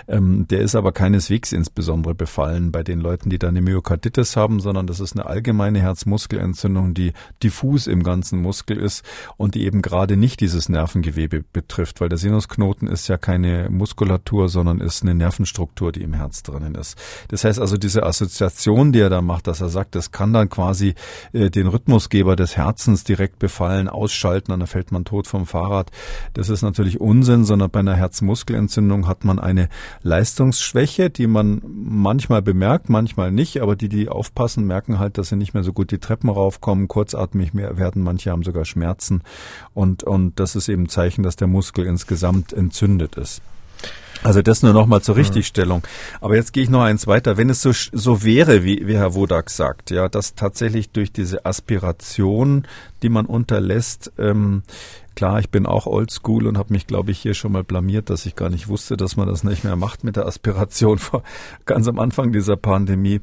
Ähm, 0.07 0.47
der 0.47 0.61
ist 0.61 0.75
aber 0.75 0.91
keineswegs 0.91 1.51
insbesondere 1.51 2.13
befallen 2.13 2.71
bei 2.71 2.83
den 2.83 2.99
Leuten, 2.99 3.31
die 3.31 3.39
da 3.39 3.47
eine 3.47 3.61
Myokarditis 3.61 4.35
haben, 4.35 4.59
sondern 4.59 4.85
das 4.85 4.99
ist 4.99 5.13
eine 5.13 5.25
Herzmuskelentzündung, 5.55 6.93
die 6.93 7.13
diffus 7.43 7.87
im 7.87 8.03
ganzen 8.03 8.41
Muskel 8.41 8.77
ist 8.77 9.03
und 9.37 9.55
die 9.55 9.65
eben 9.65 9.81
gerade 9.81 10.17
nicht 10.17 10.41
dieses 10.41 10.69
Nervengewebe 10.69 11.43
betrifft, 11.53 12.01
weil 12.01 12.09
der 12.09 12.17
Sinusknoten 12.17 12.87
ist 12.87 13.07
ja 13.07 13.17
keine 13.17 13.69
Muskulatur, 13.69 14.49
sondern 14.49 14.81
ist 14.81 15.03
eine 15.03 15.15
Nervenstruktur, 15.15 15.91
die 15.91 16.03
im 16.03 16.13
Herz 16.13 16.43
drinnen 16.43 16.75
ist. 16.75 16.97
Das 17.29 17.43
heißt 17.43 17.59
also, 17.59 17.77
diese 17.77 18.03
Assoziation, 18.03 18.91
die 18.91 18.99
er 18.99 19.09
da 19.09 19.21
macht, 19.21 19.47
dass 19.47 19.61
er 19.61 19.69
sagt, 19.69 19.95
das 19.95 20.11
kann 20.11 20.33
dann 20.33 20.49
quasi 20.49 20.95
äh, 21.33 21.49
den 21.49 21.67
Rhythmusgeber 21.67 22.35
des 22.35 22.57
Herzens 22.57 23.03
direkt 23.03 23.39
befallen, 23.39 23.87
ausschalten, 23.87 24.51
dann 24.51 24.67
fällt 24.67 24.91
man 24.91 25.05
tot 25.05 25.27
vom 25.27 25.45
Fahrrad. 25.45 25.91
Das 26.33 26.49
ist 26.49 26.61
natürlich 26.61 26.99
Unsinn, 26.99 27.45
sondern 27.45 27.69
bei 27.69 27.79
einer 27.79 27.95
Herzmuskelentzündung 27.95 29.07
hat 29.07 29.23
man 29.23 29.39
eine 29.39 29.69
Leistungsschwäche, 30.03 31.09
die 31.09 31.27
man 31.27 31.61
manchmal 31.65 32.41
bemerkt, 32.41 32.89
manchmal 32.89 33.31
nicht, 33.31 33.61
aber 33.61 33.75
die, 33.75 33.89
die 33.89 34.09
aufpassen, 34.09 34.65
merken 34.67 34.99
halt, 34.99 35.17
dass 35.17 35.29
sie 35.29 35.36
nicht 35.37 35.53
mehr 35.53 35.63
so 35.63 35.73
gut 35.73 35.91
die 35.91 35.99
Treppen 35.99 36.29
raufkommen, 36.29 36.87
kurzatmig 36.87 37.53
mehr 37.53 37.77
werden, 37.77 38.03
manche 38.03 38.31
haben 38.31 38.43
sogar 38.43 38.65
Schmerzen 38.65 39.21
und, 39.73 40.03
und 40.03 40.39
das 40.39 40.55
ist 40.55 40.69
eben 40.69 40.89
Zeichen, 40.89 41.23
dass 41.23 41.35
der 41.35 41.47
Muskel 41.47 41.85
insgesamt 41.85 42.53
entzündet 42.53 43.15
ist. 43.15 43.41
Also 44.23 44.41
das 44.41 44.63
nur 44.63 44.73
nochmal 44.73 45.01
zur 45.01 45.15
Richtigstellung. 45.15 45.83
Aber 46.21 46.35
jetzt 46.35 46.53
gehe 46.53 46.63
ich 46.63 46.69
noch 46.69 46.81
eins 46.81 47.07
weiter. 47.07 47.37
Wenn 47.37 47.49
es 47.49 47.61
so, 47.61 47.71
so 47.71 48.23
wäre, 48.23 48.63
wie, 48.63 48.87
wie 48.87 48.97
Herr 48.97 49.13
Wodak 49.13 49.49
sagt, 49.49 49.91
ja, 49.91 50.09
dass 50.09 50.35
tatsächlich 50.35 50.89
durch 50.89 51.11
diese 51.11 51.45
Aspiration, 51.45 52.65
die 53.03 53.09
man 53.09 53.25
unterlässt, 53.25 54.11
ähm, 54.17 54.63
Klar, 55.17 55.39
ich 55.39 55.49
bin 55.49 55.65
auch 55.65 55.87
oldschool 55.87 56.45
und 56.45 56.59
habe 56.59 56.71
mich, 56.71 56.85
glaube 56.85 57.09
ich, 57.09 57.17
hier 57.17 57.33
schon 57.33 57.51
mal 57.51 57.63
blamiert, 57.63 58.11
dass 58.11 58.27
ich 58.27 58.35
gar 58.35 58.51
nicht 58.51 58.67
wusste, 58.67 58.95
dass 58.97 59.17
man 59.17 59.27
das 59.27 59.43
nicht 59.43 59.63
mehr 59.63 59.75
macht 59.75 60.03
mit 60.03 60.15
der 60.15 60.27
Aspiration 60.27 60.99
vor 60.99 61.23
ganz 61.65 61.87
am 61.87 61.97
Anfang 61.97 62.31
dieser 62.31 62.55
Pandemie, 62.55 63.21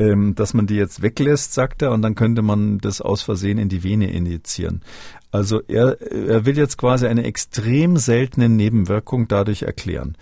ähm, 0.00 0.34
dass 0.34 0.52
man 0.52 0.66
die 0.66 0.74
jetzt 0.74 1.00
weglässt, 1.00 1.54
sagt 1.54 1.82
er, 1.82 1.92
und 1.92 2.02
dann 2.02 2.16
könnte 2.16 2.42
man 2.42 2.78
das 2.78 3.00
aus 3.00 3.22
Versehen 3.22 3.58
in 3.58 3.68
die 3.68 3.84
Vene 3.84 4.10
injizieren. 4.10 4.82
Also 5.30 5.62
er, 5.68 6.00
er 6.00 6.44
will 6.44 6.58
jetzt 6.58 6.76
quasi 6.76 7.06
eine 7.06 7.22
extrem 7.22 7.98
seltene 7.98 8.48
Nebenwirkung 8.48 9.28
dadurch 9.28 9.62
erklären 9.62 10.16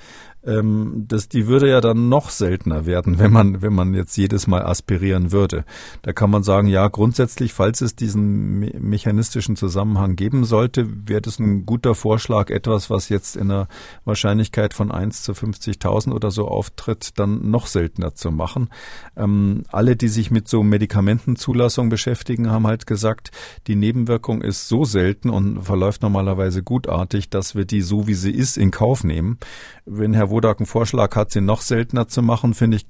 ähm, 0.47 1.05
das, 1.09 1.29
die 1.29 1.47
würde 1.47 1.69
ja 1.69 1.81
dann 1.81 2.09
noch 2.09 2.31
seltener 2.31 2.87
werden, 2.87 3.19
wenn 3.19 3.33
man, 3.33 3.63
wenn 3.63 3.73
man 3.73 3.95
jetzt 3.95 4.17
jedes 4.17 4.47
Mal 4.47 4.63
aspirieren 4.63 5.33
würde. 5.33 5.65
Da 6.03 6.13
kann 6.13 6.31
man 6.31 6.43
sagen, 6.43 6.69
ja, 6.69 6.87
grundsätzlich, 6.89 7.53
falls 7.53 7.81
es 7.81 7.97
diesen 7.97 8.59
me 8.59 8.73
mechanistischen 8.79 9.57
Zusammenhang 9.57 10.17
geben 10.17 10.45
sollte, 10.45 10.87
wäre 11.09 11.21
das 11.21 11.39
ein 11.39 11.67
guter 11.67 11.95
Vorschlag, 11.95 12.51
etwas, 12.51 12.91
was 12.91 13.09
jetzt 13.09 13.37
in 13.37 13.51
einer 13.51 13.69
Wahrscheinlichkeit 14.05 14.75
von 14.75 14.91
1 14.91 15.23
zu 15.23 15.33
50.000 15.33 16.13
oder 16.13 16.31
so 16.31 16.47
auftritt, 16.47 17.19
dann 17.19 17.51
noch 17.51 17.67
seltener 17.67 18.15
zu 18.15 18.31
machen. 18.31 18.69
Ähm, 19.17 19.65
alle, 19.71 19.97
die 19.97 20.09
sich 20.09 20.31
mit 20.31 20.49
so 20.49 20.63
Medikamentenzulassung 20.63 21.89
beschäftigen, 21.89 22.51
haben 22.51 22.67
halt 22.67 22.87
gesagt, 22.87 23.31
die 23.67 23.77
Nebenwirkung 23.77 24.43
ist 24.43 24.69
so 24.69 24.85
selten 24.85 25.31
und 25.31 25.63
verläuft 25.63 26.03
normalerweise 26.03 26.63
gutartig, 26.63 27.31
dass 27.31 27.55
wir 27.55 27.65
die 27.65 27.83
so 27.83 28.07
wie 28.07 28.15
sie 28.15 28.31
ist 28.31 28.57
in 28.57 28.71
Kauf 28.71 29.05
nehmen. 29.05 29.39
Wenn 29.85 30.15
Herr 30.15 30.31
Wodak 30.37 30.61
einen 30.61 30.67
Vorschlag 30.67 31.17
hat, 31.17 31.31
sie 31.31 31.41
noch 31.41 31.63
seltener 31.63 32.09
zu 32.09 32.21
machen, 32.21 32.53
finde 32.53 32.77
ich, 32.77 32.87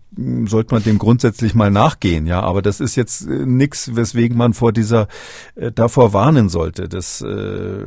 sollte 0.46 0.74
man 0.74 0.82
dem 0.82 0.98
grundsätzlich 0.98 1.54
mal 1.54 1.70
nachgehen. 1.70 2.26
Ja, 2.26 2.40
aber 2.40 2.60
das 2.60 2.80
ist 2.80 2.96
jetzt 2.96 3.26
äh, 3.26 3.46
nichts, 3.46 3.94
weswegen 3.94 4.36
man 4.36 4.52
vor 4.52 4.72
dieser 4.72 5.06
äh, 5.54 5.70
davor 5.70 6.12
warnen 6.12 6.48
sollte. 6.48 6.88
Das 6.88 7.20
äh, 7.22 7.84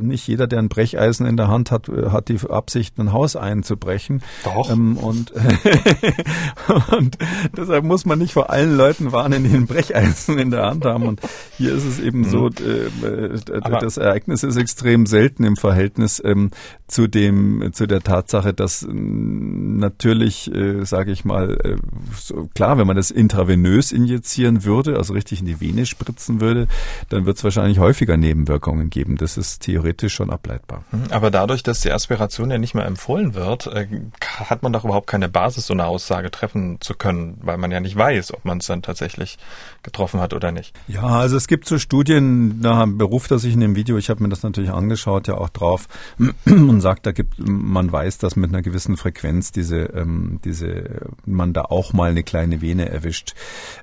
nicht 0.00 0.26
jeder, 0.26 0.46
der 0.46 0.60
ein 0.60 0.70
Brecheisen 0.70 1.26
in 1.26 1.36
der 1.36 1.48
Hand 1.48 1.70
hat, 1.70 1.90
äh, 1.90 2.10
hat 2.10 2.28
die 2.28 2.38
Absicht, 2.48 2.98
ein 2.98 3.12
Haus 3.12 3.36
einzubrechen. 3.36 4.22
Doch. 4.44 4.70
Ähm, 4.70 4.96
und, 4.96 5.32
und 6.98 7.18
deshalb 7.54 7.84
muss 7.84 8.06
man 8.06 8.18
nicht 8.18 8.32
vor 8.32 8.48
allen 8.48 8.76
Leuten 8.76 9.12
warnen, 9.12 9.44
die 9.44 9.54
ein 9.54 9.66
Brecheisen 9.66 10.38
in 10.38 10.50
der 10.50 10.64
Hand 10.64 10.86
haben. 10.86 11.06
Und 11.06 11.20
hier 11.58 11.74
ist 11.74 11.84
es 11.84 12.00
eben 12.00 12.24
so, 12.24 12.48
mhm. 12.48 13.04
äh, 13.04 13.60
das 13.80 13.98
Ereignis 13.98 14.42
ist 14.42 14.56
extrem 14.56 15.04
selten 15.04 15.44
im 15.44 15.56
Verhältnis 15.56 16.22
ähm, 16.24 16.50
zu 16.86 17.06
dem, 17.08 17.70
zu 17.72 17.86
der 17.86 18.00
Tatsache, 18.00 18.37
dass 18.42 18.86
natürlich, 18.90 20.52
äh, 20.54 20.84
sage 20.84 21.12
ich 21.12 21.24
mal, 21.24 21.58
äh, 21.62 21.76
so, 22.16 22.48
klar, 22.54 22.78
wenn 22.78 22.86
man 22.86 22.96
das 22.96 23.10
intravenös 23.10 23.92
injizieren 23.92 24.64
würde, 24.64 24.96
also 24.96 25.14
richtig 25.14 25.40
in 25.40 25.46
die 25.46 25.60
Vene 25.60 25.86
spritzen 25.86 26.40
würde, 26.40 26.66
dann 27.08 27.26
wird 27.26 27.36
es 27.36 27.44
wahrscheinlich 27.44 27.78
häufiger 27.78 28.16
Nebenwirkungen 28.16 28.90
geben. 28.90 29.16
Das 29.16 29.36
ist 29.36 29.62
theoretisch 29.62 30.14
schon 30.14 30.30
ableitbar. 30.30 30.84
Mhm. 30.92 31.04
Aber 31.10 31.30
dadurch, 31.30 31.62
dass 31.62 31.80
die 31.80 31.92
Aspiration 31.92 32.50
ja 32.50 32.58
nicht 32.58 32.74
mehr 32.74 32.86
empfohlen 32.86 33.34
wird, 33.34 33.66
äh, 33.66 33.86
hat 34.20 34.62
man 34.62 34.72
doch 34.72 34.84
überhaupt 34.84 35.06
keine 35.06 35.28
Basis, 35.28 35.66
so 35.66 35.74
eine 35.74 35.86
Aussage 35.86 36.30
treffen 36.30 36.78
zu 36.80 36.94
können, 36.94 37.38
weil 37.42 37.58
man 37.58 37.70
ja 37.70 37.80
nicht 37.80 37.96
weiß, 37.96 38.34
ob 38.34 38.44
man 38.44 38.58
es 38.58 38.66
dann 38.66 38.82
tatsächlich 38.82 39.38
getroffen 39.82 40.20
hat 40.20 40.34
oder 40.34 40.52
nicht. 40.52 40.74
Ja, 40.86 41.02
also 41.02 41.36
es 41.36 41.46
gibt 41.46 41.66
so 41.66 41.78
Studien, 41.78 42.60
da 42.62 42.84
beruft 42.86 43.30
er 43.30 43.38
sich 43.38 43.54
in 43.54 43.60
dem 43.60 43.76
Video, 43.76 43.96
ich 43.96 44.10
habe 44.10 44.22
mir 44.22 44.28
das 44.28 44.42
natürlich 44.42 44.70
angeschaut, 44.70 45.28
ja 45.28 45.34
auch 45.34 45.48
drauf 45.48 45.88
und 46.46 46.80
sagt, 46.80 47.06
da 47.06 47.12
gibt 47.12 47.34
man 47.38 47.90
weiß, 47.90 48.18
dass 48.18 48.27
mit 48.36 48.50
einer 48.50 48.62
gewissen 48.62 48.96
Frequenz 48.96 49.52
diese 49.52 49.78
ähm, 49.94 50.40
diese 50.44 51.08
man 51.26 51.52
da 51.52 51.62
auch 51.62 51.92
mal 51.92 52.10
eine 52.10 52.22
kleine 52.22 52.60
Vene 52.60 52.88
erwischt. 52.88 53.34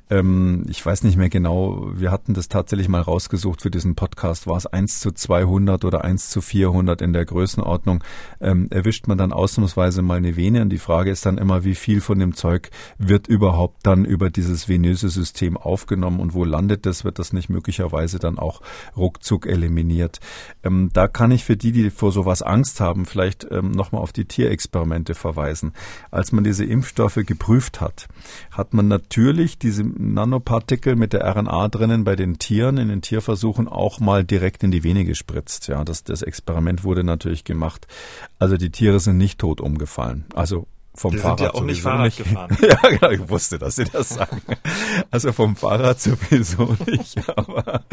Ähm, 0.10 0.66
ich 0.70 0.86
weiß 0.86 1.04
nicht 1.04 1.18
mehr 1.18 1.30
genau, 1.30 1.90
wir 1.94 2.12
hatten 2.12 2.34
das 2.34 2.48
tatsächlich 2.48 2.90
mal 2.90 3.02
rausgesucht 3.02 3.62
für 3.62 3.72
diesen 3.72 3.96
Podcast, 3.96 4.48
war 4.48 4.58
es 4.58 4.66
1 4.66 5.00
zu 5.00 5.12
200 5.12 5.86
oder 5.86 6.04
1 6.04 6.30
zu 6.30 6.42
400 6.42 7.02
in 7.02 7.14
der 7.14 7.25
Größenordnung, 7.25 8.04
ähm, 8.40 8.68
erwischt 8.70 9.08
man 9.08 9.18
dann 9.18 9.34
ausnahmsweise 9.34 10.02
mal 10.02 10.18
eine 10.18 10.36
Vene 10.36 10.62
und 10.62 10.70
die 10.70 10.78
Frage 10.78 11.12
ist 11.12 11.25
dann 11.25 11.38
immer, 11.38 11.64
wie 11.64 11.75
viel 11.75 12.02
von 12.02 12.20
dem 12.20 12.36
Zeug 12.36 12.70
wird 12.98 13.28
überhaupt 13.28 13.86
dann 13.86 14.06
über 14.06 14.30
dieses 14.30 14.70
venöse 14.70 15.10
System 15.10 15.58
aufgenommen 15.58 16.20
und 16.20 16.34
wo 16.34 16.44
landet 16.44 16.86
das, 16.86 17.04
wird 17.04 17.20
das 17.20 17.34
nicht 17.34 17.50
möglicherweise 17.50 18.20
dann 18.20 18.38
auch 18.38 18.62
ruckzuck 18.96 19.46
eliminiert. 19.46 20.20
Ähm, 20.64 20.90
da 20.94 21.08
kann 21.08 21.32
ich 21.32 21.44
für 21.44 21.58
die, 21.58 21.72
die 21.72 21.90
vor 21.90 22.12
sowas 22.12 22.42
Angst 22.42 22.80
haben, 22.80 23.06
vielleicht 23.06 23.48
ähm, 23.50 23.72
nochmal 23.72 24.02
auf 24.02 24.14
die 24.14 24.25
Tierexperimente 24.27 25.15
verweisen. 25.15 25.74
Als 26.12 26.32
man 26.32 26.44
diese 26.44 26.65
Impfstoffe 26.65 27.20
geprüft 27.25 27.82
hat, 27.82 28.08
hat 28.51 28.74
man 28.74 28.88
natürlich 28.88 29.58
diese 29.58 29.84
Nanopartikel 29.84 30.96
mit 30.96 31.13
der 31.13 31.25
RNA 31.25 31.67
drinnen 31.70 32.03
bei 32.03 32.15
den 32.15 32.39
Tieren 32.39 32.77
in 32.77 32.89
den 32.89 33.01
Tierversuchen 33.01 33.67
auch 33.67 34.00
mal 34.00 34.24
direkt 34.24 34.63
in 34.63 34.72
die 34.72 34.84
Vene 34.84 35.05
gespritzt. 35.05 35.67
Ja, 35.67 35.84
das, 35.84 36.03
das 36.03 36.22
Experiment 36.22 36.84
wurde 36.84 37.03
natürlich 37.03 37.44
gemacht. 37.44 37.88
Also 38.39 38.58
die 38.58 38.72
Tiere 38.72 39.00
sind 39.00 39.17
nicht 39.17 39.39
tot 39.39 39.62
umgefallen. 39.62 40.25
Also 40.34 40.67
vom 40.96 41.12
die 41.12 41.18
Fahrrad 41.18 41.40
sind 41.40 41.48
ja 41.48 41.54
auch 41.54 41.64
nicht 41.64 41.82
Fahrrad 41.82 42.06
nicht. 42.06 42.18
gefahren. 42.18 42.58
ja, 42.62 42.90
genau, 42.90 43.12
ich 43.12 43.30
wusste, 43.30 43.60
dass 43.60 43.75
Sie 43.75 43.86
das 43.86 44.10
sagen. 44.10 44.42
Also 45.12 45.32
vom 45.32 45.56
Fahrrad 45.56 46.00
sowieso 46.00 46.75
nicht, 46.88 47.18
aber, 47.38 47.84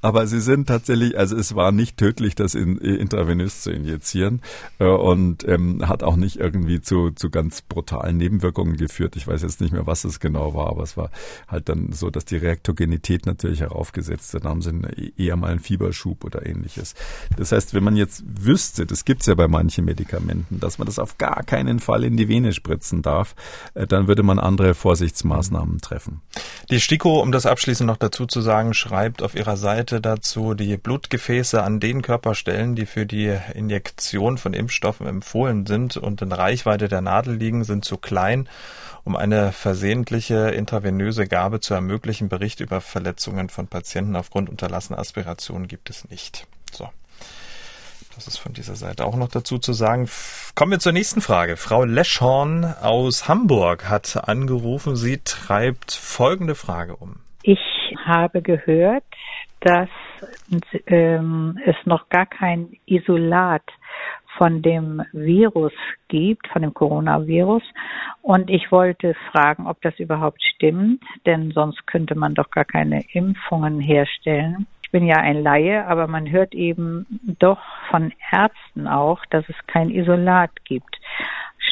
aber 0.00 0.26
sie 0.26 0.40
sind 0.40 0.66
tatsächlich, 0.66 1.18
also 1.18 1.36
es 1.36 1.54
war 1.54 1.72
nicht 1.72 1.96
tödlich, 1.96 2.34
das 2.34 2.54
in, 2.54 2.78
intravenös 2.78 3.62
zu 3.62 3.70
injizieren 3.70 4.42
äh, 4.78 4.86
und 4.86 5.46
ähm, 5.48 5.86
hat 5.86 6.02
auch 6.02 6.16
nicht 6.16 6.36
irgendwie 6.36 6.80
zu, 6.80 7.10
zu 7.10 7.30
ganz 7.30 7.62
brutalen 7.62 8.16
Nebenwirkungen 8.16 8.76
geführt. 8.76 9.16
Ich 9.16 9.26
weiß 9.26 9.42
jetzt 9.42 9.60
nicht 9.60 9.72
mehr, 9.72 9.86
was 9.86 10.04
es 10.04 10.20
genau 10.20 10.54
war, 10.54 10.68
aber 10.68 10.82
es 10.82 10.96
war 10.96 11.10
halt 11.48 11.68
dann 11.68 11.92
so, 11.92 12.10
dass 12.10 12.24
die 12.24 12.36
Reaktogenität 12.36 13.26
natürlich 13.26 13.60
heraufgesetzt 13.60 14.34
hat. 14.34 14.44
Dann 14.44 14.50
haben 14.50 14.62
sie 14.62 15.12
eher 15.16 15.36
mal 15.36 15.50
einen 15.50 15.60
Fieberschub 15.60 16.24
oder 16.24 16.46
ähnliches. 16.46 16.94
Das 17.36 17.52
heißt, 17.52 17.74
wenn 17.74 17.84
man 17.84 17.96
jetzt 17.96 18.24
wüsste, 18.26 18.86
das 18.86 19.04
gibt's 19.04 19.26
ja 19.26 19.34
bei 19.34 19.48
manchen 19.48 19.84
Medikamenten, 19.84 20.60
dass 20.60 20.78
man 20.78 20.86
das 20.86 20.98
auf 20.98 21.18
gar 21.18 21.42
keinen 21.42 21.80
Fall 21.80 22.04
in 22.04 22.16
die 22.16 22.28
Vene 22.36 22.52
spritzen 22.52 23.02
darf, 23.02 23.34
äh, 23.74 23.86
dann 23.86 24.08
würde 24.08 24.22
man 24.22 24.38
andere 24.38 24.74
Vorsichtsmaßnahmen 24.74 25.80
treffen. 25.80 26.20
Die 26.70 26.80
STIKO, 26.80 27.20
um 27.20 27.32
das 27.32 27.46
abschließend 27.46 27.86
noch 27.86 27.96
dazu 27.96 28.26
zu 28.26 28.40
sagen, 28.40 28.74
schreibt 28.74 29.22
auf 29.22 29.34
ihrer 29.34 29.56
Seite 29.56 30.00
dazu, 30.00 30.54
die 30.54 30.76
Blutgefäße 30.76 31.62
an 31.62 31.80
den 31.80 32.02
Körperstellen, 32.02 32.74
die 32.74 32.86
für 32.86 33.06
die 33.06 33.34
Injektion 33.54 34.36
von 34.36 34.52
Impfstoffen 34.52 35.06
empfohlen 35.06 35.66
sind 35.66 35.96
und 35.96 36.20
in 36.20 36.32
Reichweite 36.32 36.88
der 36.88 37.00
Nadel 37.00 37.36
liegen, 37.36 37.64
sind 37.64 37.84
zu 37.84 37.96
klein, 37.96 38.48
um 39.04 39.16
eine 39.16 39.52
versehentliche 39.52 40.50
intravenöse 40.50 41.26
Gabe 41.26 41.60
zu 41.60 41.72
ermöglichen. 41.74 42.28
Bericht 42.28 42.60
über 42.60 42.80
Verletzungen 42.80 43.48
von 43.48 43.68
Patienten 43.68 44.16
aufgrund 44.16 44.50
unterlassener 44.50 44.98
Aspiration 44.98 45.68
gibt 45.68 45.88
es 45.88 46.08
nicht. 46.10 46.46
So. 46.72 46.90
Das 48.16 48.26
ist 48.26 48.38
von 48.38 48.54
dieser 48.54 48.76
Seite 48.76 49.04
auch 49.04 49.14
noch 49.14 49.28
dazu 49.28 49.58
zu 49.58 49.74
sagen. 49.74 50.08
Kommen 50.54 50.72
wir 50.72 50.78
zur 50.78 50.92
nächsten 50.92 51.20
Frage. 51.20 51.58
Frau 51.58 51.84
Leschhorn 51.84 52.64
aus 52.64 53.28
Hamburg 53.28 53.90
hat 53.90 54.26
angerufen. 54.26 54.96
Sie 54.96 55.18
treibt 55.18 55.92
folgende 55.92 56.54
Frage 56.54 56.96
um. 56.96 57.20
Ich 57.42 57.60
habe 58.06 58.40
gehört, 58.40 59.04
dass 59.60 59.90
ähm, 60.86 61.58
es 61.66 61.76
noch 61.84 62.08
gar 62.08 62.24
kein 62.24 62.78
Isolat 62.86 63.62
von 64.38 64.62
dem 64.62 65.02
Virus 65.12 65.72
gibt, 66.08 66.48
von 66.48 66.62
dem 66.62 66.72
Coronavirus. 66.72 67.62
Und 68.22 68.48
ich 68.50 68.72
wollte 68.72 69.14
fragen, 69.30 69.66
ob 69.66 69.80
das 69.82 69.98
überhaupt 69.98 70.42
stimmt, 70.42 71.02
denn 71.26 71.52
sonst 71.52 71.86
könnte 71.86 72.14
man 72.14 72.34
doch 72.34 72.50
gar 72.50 72.64
keine 72.64 73.04
Impfungen 73.12 73.80
herstellen. 73.80 74.66
Ich 74.86 74.92
bin 74.92 75.04
ja 75.04 75.16
ein 75.16 75.42
Laie, 75.42 75.84
aber 75.84 76.06
man 76.06 76.30
hört 76.30 76.54
eben 76.54 77.06
doch 77.40 77.58
von 77.90 78.12
Ärzten 78.30 78.86
auch, 78.86 79.26
dass 79.30 79.44
es 79.48 79.56
kein 79.66 79.90
Isolat 79.90 80.64
gibt. 80.64 81.00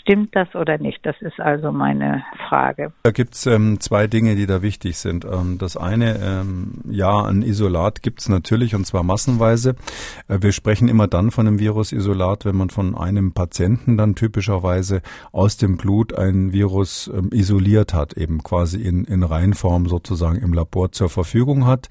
Stimmt 0.00 0.34
das 0.34 0.54
oder 0.54 0.78
nicht? 0.78 0.98
Das 1.04 1.14
ist 1.20 1.38
also 1.38 1.70
meine 1.70 2.24
Frage. 2.48 2.92
Da 3.04 3.10
gibt's 3.10 3.46
ähm, 3.46 3.80
zwei 3.80 4.06
Dinge, 4.06 4.34
die 4.34 4.46
da 4.46 4.60
wichtig 4.60 4.98
sind. 4.98 5.24
Ähm, 5.24 5.56
das 5.58 5.76
eine, 5.76 6.18
ähm, 6.18 6.80
ja, 6.88 7.22
ein 7.22 7.42
Isolat 7.42 8.02
gibt's 8.02 8.28
natürlich 8.28 8.74
und 8.74 8.86
zwar 8.86 9.02
massenweise. 9.02 9.76
Äh, 10.28 10.38
wir 10.40 10.52
sprechen 10.52 10.88
immer 10.88 11.06
dann 11.06 11.30
von 11.30 11.46
einem 11.46 11.58
Virusisolat, 11.58 12.44
wenn 12.44 12.56
man 12.56 12.70
von 12.70 12.96
einem 12.96 13.32
Patienten 13.32 13.96
dann 13.96 14.14
typischerweise 14.14 15.00
aus 15.32 15.56
dem 15.58 15.76
Blut 15.76 16.16
ein 16.16 16.52
Virus 16.52 17.10
ähm, 17.14 17.30
isoliert 17.32 17.94
hat, 17.94 18.14
eben 18.14 18.42
quasi 18.42 18.82
in, 18.82 19.04
in 19.04 19.22
Reinform 19.22 19.86
sozusagen 19.86 20.38
im 20.38 20.52
Labor 20.52 20.92
zur 20.92 21.08
Verfügung 21.08 21.66
hat. 21.66 21.88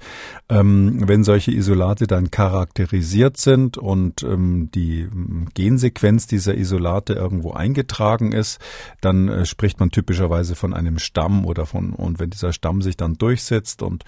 Ähm, 0.48 1.08
wenn 1.08 1.24
solche 1.24 1.52
Isolate 1.52 2.06
dann 2.06 2.30
charakterisiert 2.30 3.38
sind 3.38 3.78
und 3.78 4.22
ähm, 4.24 4.70
die 4.74 5.08
Gensequenz 5.54 6.26
dieser 6.26 6.54
Isolate 6.54 7.14
irgendwo 7.14 7.52
eingetragen 7.52 7.93
eingetragen 7.94 8.32
ist, 8.32 8.58
dann 9.00 9.28
äh, 9.28 9.46
spricht 9.46 9.80
man 9.80 9.90
typischerweise 9.90 10.54
von 10.54 10.74
einem 10.74 10.98
Stamm 10.98 11.44
oder 11.44 11.66
von, 11.66 11.92
und 11.92 12.18
wenn 12.18 12.30
dieser 12.30 12.52
Stamm 12.52 12.82
sich 12.82 12.96
dann 12.96 13.14
durchsetzt 13.14 13.82
und 13.82 14.04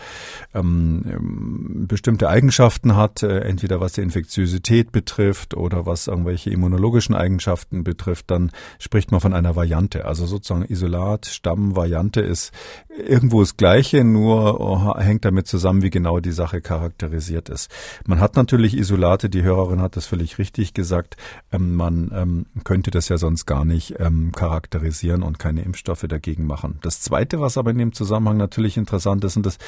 ähm, 0.54 1.04
ähm, 1.06 1.86
bestimmte 1.86 2.28
Eigenschaften 2.28 2.96
hat, 2.96 3.22
äh, 3.22 3.40
entweder 3.40 3.80
was 3.80 3.92
die 3.92 4.02
Infektiosität 4.02 4.92
betrifft 4.92 5.54
oder 5.54 5.86
was 5.86 6.06
irgendwelche 6.06 6.50
immunologischen 6.50 7.14
Eigenschaften 7.14 7.84
betrifft, 7.84 8.30
dann 8.30 8.50
spricht 8.78 9.12
man 9.12 9.20
von 9.20 9.34
einer 9.34 9.56
Variante. 9.56 10.04
Also 10.04 10.26
sozusagen 10.26 10.64
Isolat, 10.64 11.26
Stamm, 11.26 11.76
Variante 11.76 12.20
ist 12.20 12.52
irgendwo 12.88 13.40
das 13.40 13.56
Gleiche, 13.56 14.04
nur 14.04 14.60
oh, 14.60 14.98
hängt 14.98 15.24
damit 15.24 15.46
zusammen, 15.46 15.82
wie 15.82 15.90
genau 15.90 16.20
die 16.20 16.32
Sache 16.32 16.60
charakterisiert 16.60 17.48
ist. 17.48 17.70
Man 18.06 18.20
hat 18.20 18.36
natürlich 18.36 18.76
Isolate, 18.76 19.28
die 19.28 19.42
Hörerin 19.42 19.80
hat 19.80 19.96
das 19.96 20.06
völlig 20.06 20.38
richtig 20.38 20.74
gesagt, 20.74 21.16
ähm, 21.52 21.74
man 21.74 22.10
ähm, 22.14 22.46
könnte 22.64 22.90
das 22.90 23.08
ja 23.08 23.18
sonst 23.18 23.46
gar 23.46 23.64
nicht 23.64 23.75
ähm, 23.98 24.32
charakterisieren 24.32 25.22
und 25.22 25.38
keine 25.38 25.62
Impfstoffe 25.62 26.04
dagegen 26.08 26.46
machen. 26.46 26.78
Das 26.82 27.00
Zweite, 27.00 27.40
was 27.40 27.58
aber 27.58 27.70
in 27.70 27.78
dem 27.78 27.92
Zusammenhang 27.92 28.36
natürlich 28.36 28.76
interessant 28.76 29.24
ist, 29.24 29.36
und 29.36 29.46
das, 29.46 29.58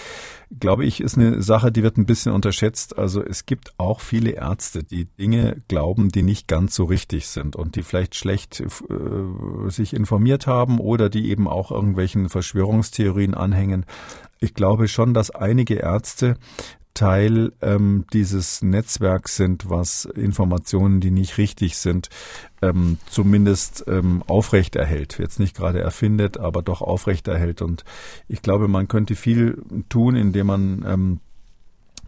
glaube 0.58 0.84
ich, 0.84 1.00
ist 1.00 1.16
eine 1.16 1.42
Sache, 1.42 1.70
die 1.70 1.82
wird 1.82 1.96
ein 1.96 2.06
bisschen 2.06 2.32
unterschätzt. 2.32 2.98
Also 2.98 3.22
es 3.22 3.46
gibt 3.46 3.72
auch 3.78 4.00
viele 4.00 4.30
Ärzte, 4.30 4.82
die 4.82 5.04
Dinge 5.04 5.56
glauben, 5.68 6.08
die 6.08 6.22
nicht 6.22 6.48
ganz 6.48 6.74
so 6.74 6.84
richtig 6.84 7.28
sind 7.28 7.56
und 7.56 7.76
die 7.76 7.82
vielleicht 7.82 8.14
schlecht 8.14 8.60
äh, 8.60 9.70
sich 9.70 9.94
informiert 9.94 10.46
haben 10.46 10.80
oder 10.80 11.08
die 11.08 11.30
eben 11.30 11.48
auch 11.48 11.70
irgendwelchen 11.70 12.28
Verschwörungstheorien 12.28 13.34
anhängen. 13.34 13.86
Ich 14.40 14.54
glaube 14.54 14.86
schon, 14.86 15.14
dass 15.14 15.30
einige 15.30 15.74
Ärzte 15.74 16.36
Teil 16.98 17.52
ähm, 17.62 18.06
dieses 18.12 18.60
Netzwerks 18.60 19.36
sind, 19.36 19.70
was 19.70 20.04
Informationen, 20.04 21.00
die 21.00 21.12
nicht 21.12 21.38
richtig 21.38 21.76
sind, 21.76 22.08
ähm, 22.60 22.98
zumindest 23.08 23.84
ähm, 23.86 24.24
aufrechterhält. 24.26 25.16
Jetzt 25.20 25.38
nicht 25.38 25.56
gerade 25.56 25.78
erfindet, 25.80 26.38
aber 26.38 26.60
doch 26.60 26.82
aufrechterhält. 26.82 27.62
Und 27.62 27.84
ich 28.26 28.42
glaube, 28.42 28.66
man 28.66 28.88
könnte 28.88 29.14
viel 29.14 29.62
tun, 29.88 30.16
indem 30.16 30.48
man 30.48 30.84
ähm, 30.88 31.20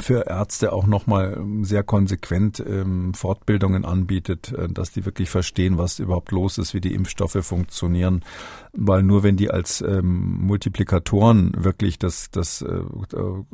für 0.00 0.26
Ärzte 0.26 0.73
auch 0.73 0.87
nochmal 0.87 1.37
ähm, 1.37 1.64
sehr 1.64 1.83
konsequent 1.83 2.61
ähm, 2.61 3.14
Fortbildungen 3.14 3.85
anbietet, 3.85 4.52
äh, 4.52 4.69
dass 4.69 4.92
die 4.92 5.04
wirklich 5.04 5.30
verstehen, 5.30 5.78
was 5.78 5.99
überhaupt 5.99 6.30
los 6.33 6.59
ist, 6.59 6.75
wie 6.75 6.80
die 6.80 6.95
Impfstoffe 6.95 7.38
funktionieren. 7.42 8.25
Weil 8.73 9.02
nur 9.02 9.23
wenn 9.23 9.37
die 9.37 9.50
als 9.50 9.80
ähm, 9.80 10.38
Multiplikatoren 10.40 11.52
wirklich 11.57 11.99
das, 11.99 12.30
das 12.30 12.62
äh, 12.62 12.83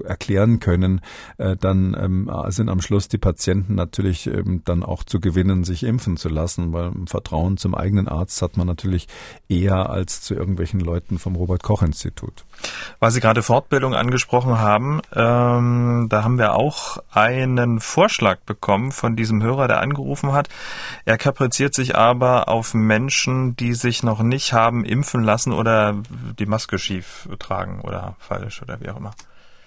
erklären 0.05 0.61
können, 0.61 1.01
äh, 1.39 1.57
dann 1.57 1.97
ähm, 1.99 2.31
sind 2.49 2.69
am 2.69 2.81
Schluss 2.81 3.09
die 3.09 3.19
Patienten 3.19 3.75
natürlich 3.75 4.27
ähm, 4.27 4.63
dann 4.65 4.83
auch 4.83 5.05
zu 5.05 5.21
gewinnen, 5.21 5.65
sich 5.65 5.85
impfen 5.85 6.17
zu 6.17 6.29
lassen, 6.29 6.73
weil 6.73 6.93
Vertrauen 7.07 7.57
zum 7.57 7.75
eigenen 7.75 8.09
Arzt 8.09 8.43
hat 8.43 8.57
man 8.57 8.67
natürlich 8.67 9.09
eher 9.49 9.91
als 9.91 10.21
zu 10.21 10.35
irgendwelchen 10.35 10.81
Leuten 10.81 11.19
vom 11.19 11.37
Robert 11.37 11.63
Koch 11.63 11.83
Institut. 11.83 12.45
Weil 13.01 13.11
Sie 13.11 13.21
gerade 13.21 13.43
Fortbildung 13.43 13.95
angesprochen 13.95 14.59
haben, 14.59 15.01
ähm, 15.15 16.07
da 16.09 16.25
haben 16.25 16.39
wir 16.39 16.55
auch 16.55 16.99
einen 17.13 17.81
Vorschlag 17.81 18.39
bekommen 18.41 18.93
von 18.93 19.17
diesem 19.17 19.43
Hörer, 19.43 19.69
der 19.69 19.81
angerufen 19.81 20.33
hat. 20.33 20.49
Er 21.05 21.19
kapriziert 21.19 21.75
sich 21.75 21.97
aber 21.97 22.49
auf 22.49 22.75
Menschen, 22.75 23.57
die 23.57 23.75
sich 23.75 24.03
noch 24.03 24.23
nicht 24.23 24.53
haben 24.53 24.85
impfen 24.85 25.23
lassen 25.23 25.53
oder 25.53 25.95
die 26.39 26.47
Maske 26.47 26.79
schief 26.79 27.29
tragen 27.39 27.81
oder 27.83 28.17
falsch 28.19 28.63
oder 28.63 28.81
wie 28.81 28.89
auch 28.89 28.99
immer. 28.99 29.13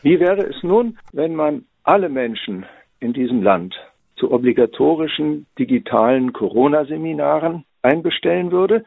Wie 0.01 0.19
wäre 0.19 0.43
es 0.43 0.63
nun, 0.63 0.97
wenn 1.11 1.35
man 1.35 1.65
alle 1.83 2.09
Menschen 2.09 2.65
in 2.99 3.13
diesem 3.13 3.41
Land 3.41 3.75
zu 4.15 4.31
obligatorischen 4.31 5.45
digitalen 5.57 6.33
Corona-Seminaren 6.33 7.63
einbestellen 7.81 8.51
würde, 8.51 8.83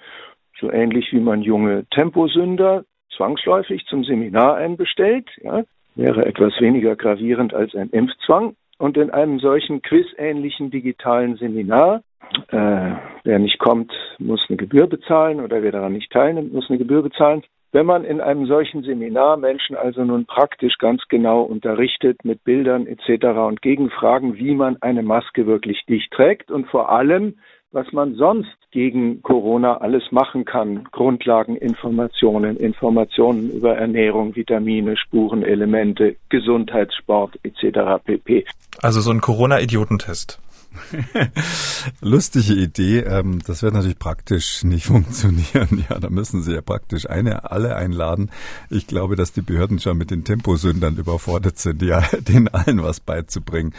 so 0.61 0.71
ähnlich 0.71 1.09
wie 1.13 1.21
man 1.21 1.43
junge 1.43 1.87
Temposünder 1.91 2.85
zwangsläufig 3.17 3.85
zum 3.87 4.05
Seminar 4.05 4.57
einbestellt, 4.57 5.29
ja, 5.43 5.65
wäre 5.95 6.25
etwas 6.27 6.59
weniger 6.61 6.97
gravierend 6.97 7.55
als 7.55 7.75
ein 7.75 7.91
Impfzwang. 7.91 8.57
Und 8.79 8.97
in 8.97 9.11
einem 9.11 9.39
solchen 9.39 9.81
quizähnlichen 9.83 10.71
digitalen 10.71 11.37
Seminar, 11.37 12.03
äh, 12.49 12.93
wer 13.25 13.39
nicht 13.39 13.59
kommt, 13.59 13.93
muss 14.19 14.45
eine 14.49 14.57
Gebühr 14.57 14.87
bezahlen 14.89 15.41
oder 15.41 15.63
wer 15.63 15.73
daran 15.73 15.93
nicht 15.93 16.11
teilnimmt, 16.11 16.53
muss 16.53 16.69
eine 16.69 16.79
Gebühr 16.79 17.03
bezahlen. 17.03 17.43
Wenn 17.71 17.87
man 17.87 18.05
in 18.05 18.21
einem 18.21 18.47
solchen 18.47 18.83
Seminar 18.83 19.39
Menschen 19.39 19.77
also 19.77 20.05
nun 20.05 20.27
praktisch 20.27 20.77
ganz 20.79 21.03
genau 21.09 21.43
unterrichtet 21.43 22.23
mit 22.25 22.45
Bildern 22.45 22.87
etc. 22.87 23.25
und 23.47 23.63
Gegenfragen, 23.63 24.37
wie 24.37 24.55
man 24.55 24.77
eine 24.83 25.03
Maske 25.03 25.47
wirklich 25.47 25.85
dicht 25.87 26.13
trägt 26.13 26.51
und 26.51 26.67
vor 26.67 26.91
allem, 26.91 27.37
was 27.73 27.93
man 27.93 28.15
sonst 28.15 28.51
gegen 28.71 29.23
Corona 29.23 29.79
alles 29.79 30.03
machen 30.11 30.45
kann. 30.45 30.85
Grundlageninformationen, 30.93 32.57
Informationen 32.57 33.51
über 33.51 33.77
Ernährung, 33.77 34.35
Vitamine, 34.37 34.97
Spurenelemente, 34.97 36.17
Gesundheitssport 36.29 37.39
etc. 37.43 38.03
pp. 38.05 38.45
Also 38.81 39.01
so 39.01 39.11
ein 39.11 39.21
Corona-Idiotentest. 39.21 40.39
Lustige 42.01 42.55
Idee. 42.55 43.01
Ähm, 43.01 43.41
das 43.47 43.63
wird 43.63 43.75
natürlich 43.75 43.99
praktisch 43.99 44.65
nicht 44.65 44.87
funktionieren. 44.87 45.85
Ja, 45.89 45.99
da 45.99 46.11
müssen 46.11 46.43
Sie 46.43 46.53
ja 46.53 46.63
praktisch 46.63 47.09
eine, 47.09 47.51
alle 47.51 47.77
einladen. 47.77 48.31
Ich 48.71 48.87
glaube, 48.87 49.17
dass 49.17 49.33
die 49.33 49.43
Behörden 49.43 49.79
schon 49.79 49.99
mit 49.99 50.11
den 50.11 50.25
Temposündern 50.25 50.97
überfordert 50.97 51.59
sind, 51.59 51.83
ja, 51.83 52.01
denen 52.21 52.49
allen 52.49 52.83
was 52.83 53.01
beizubringen. 53.01 53.75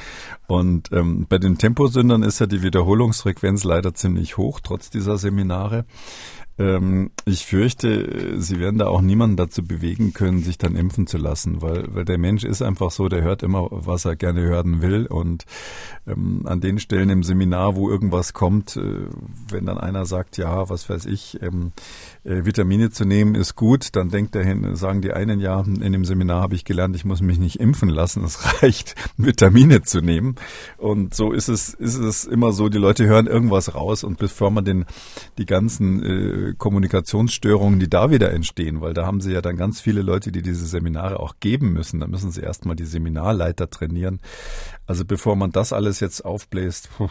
Und 0.47 0.91
ähm, 0.91 1.25
bei 1.27 1.37
den 1.37 1.57
Temposündern 1.57 2.23
ist 2.23 2.39
ja 2.39 2.45
die 2.45 2.61
Wiederholungsfrequenz 2.61 3.63
leider 3.63 3.93
ziemlich 3.93 4.37
hoch, 4.37 4.59
trotz 4.61 4.89
dieser 4.89 5.17
Seminare. 5.17 5.85
Ähm, 6.59 7.11
ich 7.25 7.45
fürchte, 7.45 8.39
Sie 8.39 8.59
werden 8.59 8.77
da 8.77 8.87
auch 8.87 9.01
niemanden 9.01 9.37
dazu 9.37 9.63
bewegen 9.63 10.13
können, 10.13 10.43
sich 10.43 10.57
dann 10.57 10.75
impfen 10.75 11.07
zu 11.07 11.17
lassen, 11.17 11.61
weil, 11.61 11.93
weil 11.95 12.05
der 12.05 12.17
Mensch 12.17 12.43
ist 12.43 12.61
einfach 12.61 12.91
so, 12.91 13.09
der 13.09 13.23
hört 13.23 13.41
immer, 13.41 13.67
was 13.71 14.05
er 14.05 14.15
gerne 14.15 14.41
hören 14.41 14.81
will. 14.81 15.07
Und 15.07 15.45
ähm, 16.05 16.43
an 16.45 16.61
den 16.61 16.79
Stellen 16.79 17.09
im 17.09 17.23
Seminar, 17.23 17.75
wo 17.75 17.89
irgendwas 17.89 18.33
kommt, 18.33 18.77
äh, 18.77 19.07
wenn 19.49 19.65
dann 19.65 19.77
einer 19.77 20.05
sagt, 20.05 20.37
ja, 20.37 20.69
was 20.69 20.89
weiß 20.89 21.05
ich, 21.05 21.41
ähm, 21.41 21.71
äh, 22.23 22.45
Vitamine 22.45 22.91
zu 22.91 23.05
nehmen 23.05 23.35
ist 23.35 23.55
gut, 23.55 23.95
dann 23.95 24.09
denkt 24.09 24.35
er 24.35 24.43
hin, 24.43 24.75
sagen 24.75 25.01
die 25.01 25.13
einen, 25.13 25.39
ja, 25.39 25.61
in 25.61 25.91
dem 25.91 26.05
Seminar 26.05 26.41
habe 26.41 26.55
ich 26.55 26.65
gelernt, 26.65 26.95
ich 26.95 27.05
muss 27.05 27.21
mich 27.21 27.39
nicht 27.39 27.59
impfen 27.59 27.89
lassen, 27.89 28.23
es 28.23 28.39
reicht, 28.61 28.95
Vitamine 29.17 29.81
zu 29.81 30.01
nehmen. 30.01 30.35
Und 30.77 31.15
so 31.15 31.31
ist 31.31 31.47
es, 31.47 31.73
ist 31.73 31.97
es 31.97 32.25
immer 32.25 32.51
so, 32.51 32.69
die 32.69 32.77
Leute 32.77 33.05
hören 33.05 33.27
irgendwas 33.27 33.73
raus 33.73 34.03
und 34.03 34.19
bevor 34.19 34.51
man 34.51 34.65
den, 34.65 34.85
die 35.37 35.45
ganzen 35.45 36.03
äh, 36.03 36.42
Kommunikationsstörungen, 36.57 37.79
die 37.79 37.89
da 37.89 38.11
wieder 38.11 38.31
entstehen, 38.31 38.81
weil 38.81 38.93
da 38.93 39.05
haben 39.05 39.21
sie 39.21 39.31
ja 39.31 39.41
dann 39.41 39.57
ganz 39.57 39.79
viele 39.81 40.01
Leute, 40.01 40.31
die 40.31 40.41
diese 40.41 40.65
Seminare 40.65 41.19
auch 41.19 41.35
geben 41.39 41.73
müssen. 41.73 41.99
Da 41.99 42.07
müssen 42.07 42.31
sie 42.31 42.41
erstmal 42.41 42.75
die 42.75 42.85
Seminarleiter 42.85 43.69
trainieren. 43.69 44.19
Also 44.85 45.05
bevor 45.05 45.37
man 45.37 45.51
das 45.51 45.71
alles 45.71 46.01
jetzt 46.01 46.25
aufbläst, 46.25 46.89
puh, 46.97 47.07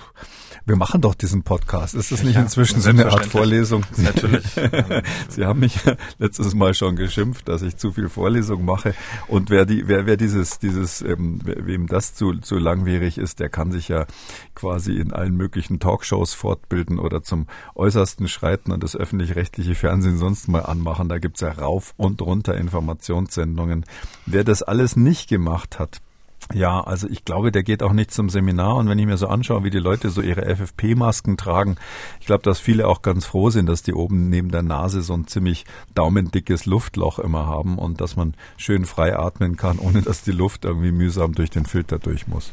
wir 0.66 0.76
machen 0.76 1.00
doch 1.00 1.14
diesen 1.14 1.42
Podcast. 1.42 1.94
Ist 1.94 2.12
das 2.12 2.22
nicht 2.22 2.34
ja, 2.34 2.42
inzwischen 2.42 2.82
so 2.82 2.90
eine 2.90 3.10
Art 3.10 3.24
Vorlesung? 3.24 3.86
Natürlich. 3.96 4.44
Sie 5.28 5.46
haben 5.46 5.60
mich 5.60 5.78
letztes 6.18 6.54
Mal 6.54 6.74
schon 6.74 6.96
geschimpft, 6.96 7.48
dass 7.48 7.62
ich 7.62 7.78
zu 7.78 7.92
viel 7.92 8.10
Vorlesung 8.10 8.66
mache. 8.66 8.94
Und 9.26 9.48
wer 9.48 9.64
die, 9.64 9.88
wer, 9.88 10.04
wer 10.04 10.18
dieses, 10.18 10.58
dieses, 10.58 11.00
ähm, 11.00 11.40
wem 11.44 11.86
das 11.86 12.14
zu, 12.14 12.34
zu 12.34 12.58
langwierig 12.58 13.16
ist, 13.16 13.40
der 13.40 13.48
kann 13.48 13.72
sich 13.72 13.88
ja 13.88 14.06
quasi 14.54 14.96
in 14.96 15.12
allen 15.12 15.34
möglichen 15.34 15.80
Talkshows 15.80 16.34
fortbilden 16.34 16.98
oder 16.98 17.22
zum 17.22 17.46
äußersten 17.74 18.28
schreiten 18.28 18.70
und 18.70 18.82
das 18.84 18.94
öffentlich-rechtliche 19.22 19.74
Fernsehen 19.74 20.18
sonst 20.18 20.48
mal 20.48 20.60
anmachen. 20.60 21.08
Da 21.08 21.18
gibt's 21.18 21.40
ja 21.40 21.52
rauf 21.52 21.94
und 21.96 22.20
runter 22.22 22.56
Informationssendungen. 22.56 23.84
Wer 24.26 24.44
das 24.44 24.62
alles 24.62 24.96
nicht 24.96 25.28
gemacht 25.28 25.78
hat, 25.78 26.00
ja, 26.52 26.80
also 26.80 27.08
ich 27.08 27.24
glaube, 27.24 27.52
der 27.52 27.62
geht 27.62 27.84
auch 27.84 27.92
nicht 27.92 28.10
zum 28.10 28.28
Seminar. 28.28 28.76
Und 28.76 28.88
wenn 28.88 28.98
ich 28.98 29.06
mir 29.06 29.16
so 29.16 29.28
anschaue, 29.28 29.62
wie 29.62 29.70
die 29.70 29.78
Leute 29.78 30.10
so 30.10 30.20
ihre 30.20 30.44
FFP-Masken 30.44 31.36
tragen, 31.36 31.76
ich 32.20 32.26
glaube, 32.26 32.42
dass 32.42 32.58
viele 32.58 32.88
auch 32.88 33.00
ganz 33.00 33.24
froh 33.24 33.50
sind, 33.50 33.68
dass 33.68 33.82
die 33.82 33.94
oben 33.94 34.28
neben 34.28 34.50
der 34.50 34.62
Nase 34.62 35.02
so 35.02 35.14
ein 35.14 35.28
ziemlich 35.28 35.64
daumendickes 35.94 36.66
Luftloch 36.66 37.20
immer 37.20 37.46
haben 37.46 37.78
und 37.78 38.00
dass 38.00 38.16
man 38.16 38.34
schön 38.56 38.86
frei 38.86 39.16
atmen 39.16 39.56
kann, 39.56 39.78
ohne 39.78 40.02
dass 40.02 40.22
die 40.22 40.32
Luft 40.32 40.64
irgendwie 40.64 40.92
mühsam 40.92 41.32
durch 41.32 41.50
den 41.50 41.64
Filter 41.64 42.00
durch 42.00 42.26
muss. 42.26 42.52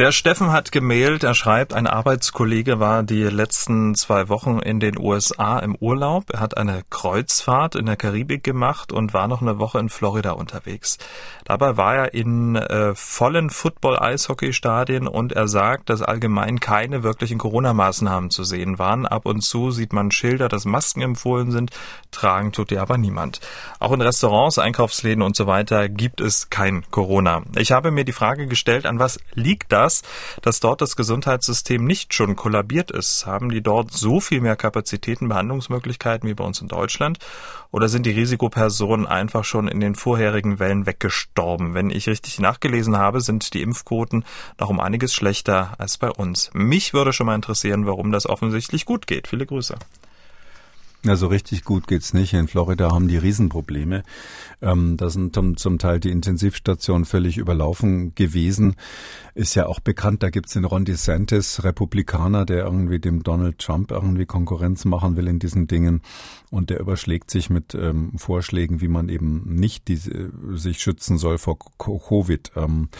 Der 0.00 0.12
Steffen 0.12 0.50
hat 0.50 0.72
gemailt, 0.72 1.24
er 1.24 1.34
schreibt, 1.34 1.74
ein 1.74 1.86
Arbeitskollege 1.86 2.80
war 2.80 3.02
die 3.02 3.24
letzten 3.24 3.94
zwei 3.94 4.30
Wochen 4.30 4.58
in 4.58 4.80
den 4.80 4.98
USA 4.98 5.58
im 5.58 5.76
Urlaub. 5.76 6.30
Er 6.32 6.40
hat 6.40 6.56
eine 6.56 6.84
Kreuzfahrt 6.88 7.74
in 7.74 7.84
der 7.84 7.96
Karibik 7.96 8.42
gemacht 8.42 8.92
und 8.92 9.12
war 9.12 9.28
noch 9.28 9.42
eine 9.42 9.58
Woche 9.58 9.78
in 9.78 9.90
Florida 9.90 10.30
unterwegs. 10.30 10.96
Dabei 11.44 11.76
war 11.76 11.96
er 11.96 12.14
in 12.14 12.56
äh, 12.56 12.94
vollen 12.94 13.50
Football-Eishockey-Stadien 13.50 15.06
und 15.06 15.32
er 15.32 15.48
sagt, 15.48 15.90
dass 15.90 16.00
allgemein 16.00 16.60
keine 16.60 17.02
wirklichen 17.02 17.36
Corona-Maßnahmen 17.36 18.30
zu 18.30 18.42
sehen 18.42 18.78
waren. 18.78 19.04
Ab 19.04 19.26
und 19.26 19.42
zu 19.42 19.70
sieht 19.70 19.92
man 19.92 20.12
Schilder, 20.12 20.48
dass 20.48 20.64
Masken 20.64 21.02
empfohlen 21.02 21.50
sind, 21.50 21.72
tragen 22.10 22.52
tut 22.52 22.70
die 22.70 22.78
aber 22.78 22.96
niemand. 22.96 23.40
Auch 23.80 23.92
in 23.92 24.00
Restaurants, 24.00 24.58
Einkaufsläden 24.58 25.22
und 25.22 25.36
so 25.36 25.46
weiter 25.46 25.90
gibt 25.90 26.22
es 26.22 26.48
kein 26.48 26.84
Corona. 26.90 27.42
Ich 27.56 27.72
habe 27.72 27.90
mir 27.90 28.06
die 28.06 28.12
Frage 28.12 28.46
gestellt, 28.46 28.86
an 28.86 28.98
was 28.98 29.20
liegt 29.34 29.72
das? 29.72 29.89
Das, 29.90 30.02
dass 30.42 30.60
dort 30.60 30.80
das 30.80 30.96
Gesundheitssystem 30.96 31.84
nicht 31.84 32.14
schon 32.14 32.36
kollabiert 32.36 32.90
ist? 32.90 33.26
Haben 33.26 33.50
die 33.50 33.62
dort 33.62 33.92
so 33.92 34.20
viel 34.20 34.40
mehr 34.40 34.56
Kapazitäten, 34.56 35.28
Behandlungsmöglichkeiten 35.28 36.28
wie 36.28 36.34
bei 36.34 36.44
uns 36.44 36.60
in 36.60 36.68
Deutschland? 36.68 37.18
Oder 37.72 37.88
sind 37.88 38.06
die 38.06 38.10
Risikopersonen 38.10 39.06
einfach 39.06 39.44
schon 39.44 39.68
in 39.68 39.80
den 39.80 39.94
vorherigen 39.94 40.58
Wellen 40.58 40.86
weggestorben? 40.86 41.74
Wenn 41.74 41.90
ich 41.90 42.08
richtig 42.08 42.38
nachgelesen 42.38 42.96
habe, 42.96 43.20
sind 43.20 43.52
die 43.54 43.62
Impfquoten 43.62 44.24
noch 44.58 44.70
um 44.70 44.80
einiges 44.80 45.14
schlechter 45.14 45.74
als 45.78 45.98
bei 45.98 46.10
uns. 46.10 46.50
Mich 46.52 46.94
würde 46.94 47.12
schon 47.12 47.26
mal 47.26 47.34
interessieren, 47.34 47.86
warum 47.86 48.12
das 48.12 48.26
offensichtlich 48.26 48.84
gut 48.84 49.06
geht. 49.06 49.28
Viele 49.28 49.46
Grüße. 49.46 49.76
Ja, 51.02 51.16
so 51.16 51.28
richtig 51.28 51.64
gut 51.64 51.86
geht's 51.86 52.12
nicht. 52.12 52.34
In 52.34 52.46
Florida 52.46 52.90
haben 52.92 53.08
die 53.08 53.16
Riesenprobleme. 53.16 54.02
Ähm, 54.60 54.98
da 54.98 55.08
sind 55.08 55.34
zum, 55.34 55.56
zum 55.56 55.78
Teil 55.78 55.98
die 55.98 56.10
Intensivstationen 56.10 57.06
völlig 57.06 57.38
überlaufen 57.38 58.14
gewesen. 58.14 58.76
Ist 59.34 59.54
ja 59.54 59.64
auch 59.64 59.80
bekannt, 59.80 60.22
da 60.22 60.28
gibt's 60.28 60.52
den 60.52 60.66
Ron 60.66 60.84
DeSantis, 60.84 61.64
Republikaner, 61.64 62.44
der 62.44 62.64
irgendwie 62.64 62.98
dem 62.98 63.22
Donald 63.22 63.58
Trump 63.58 63.92
irgendwie 63.92 64.26
Konkurrenz 64.26 64.84
machen 64.84 65.16
will 65.16 65.26
in 65.26 65.38
diesen 65.38 65.66
Dingen. 65.66 66.02
Und 66.50 66.68
der 66.68 66.80
überschlägt 66.80 67.30
sich 67.30 67.48
mit 67.48 67.74
ähm, 67.74 68.12
Vorschlägen, 68.18 68.82
wie 68.82 68.88
man 68.88 69.08
eben 69.08 69.54
nicht 69.54 69.88
diese, 69.88 70.32
sich 70.52 70.80
schützen 70.80 71.16
soll 71.16 71.38
vor 71.38 71.58
Covid. 71.78 72.50
Ähm, 72.56 72.90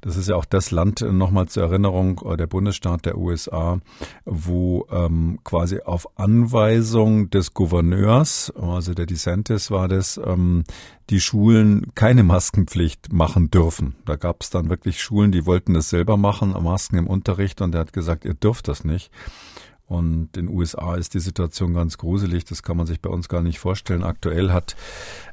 das 0.00 0.16
ist 0.16 0.28
ja 0.28 0.36
auch 0.36 0.46
das 0.46 0.70
Land, 0.70 1.02
äh, 1.02 1.12
nochmal 1.12 1.48
zur 1.48 1.64
Erinnerung, 1.64 2.22
äh, 2.24 2.36
der 2.38 2.46
Bundesstaat 2.46 3.04
der 3.04 3.18
USA, 3.18 3.80
wo 4.24 4.86
ähm, 4.90 5.40
quasi 5.44 5.80
auf 5.80 6.16
Anweisung 6.16 7.28
des 7.28 7.41
Gouverneurs, 7.50 8.52
also 8.56 8.94
der 8.94 9.06
DeSantis 9.06 9.70
war 9.70 9.88
das, 9.88 10.20
ähm, 10.24 10.64
die 11.10 11.20
Schulen 11.20 11.92
keine 11.94 12.22
Maskenpflicht 12.22 13.12
machen 13.12 13.50
dürfen. 13.50 13.96
Da 14.06 14.16
gab 14.16 14.42
es 14.42 14.50
dann 14.50 14.70
wirklich 14.70 15.02
Schulen, 15.02 15.32
die 15.32 15.46
wollten 15.46 15.74
das 15.74 15.90
selber 15.90 16.16
machen, 16.16 16.52
Masken 16.62 16.96
im 16.96 17.06
Unterricht 17.06 17.60
und 17.60 17.74
er 17.74 17.80
hat 17.80 17.92
gesagt, 17.92 18.24
ihr 18.24 18.34
dürft 18.34 18.68
das 18.68 18.84
nicht. 18.84 19.10
Und 19.92 20.38
in 20.38 20.46
den 20.46 20.48
USA 20.48 20.94
ist 20.94 21.12
die 21.12 21.20
Situation 21.20 21.74
ganz 21.74 21.98
gruselig. 21.98 22.46
Das 22.46 22.62
kann 22.62 22.78
man 22.78 22.86
sich 22.86 23.02
bei 23.02 23.10
uns 23.10 23.28
gar 23.28 23.42
nicht 23.42 23.58
vorstellen. 23.58 24.02
Aktuell 24.02 24.50
hat 24.50 24.74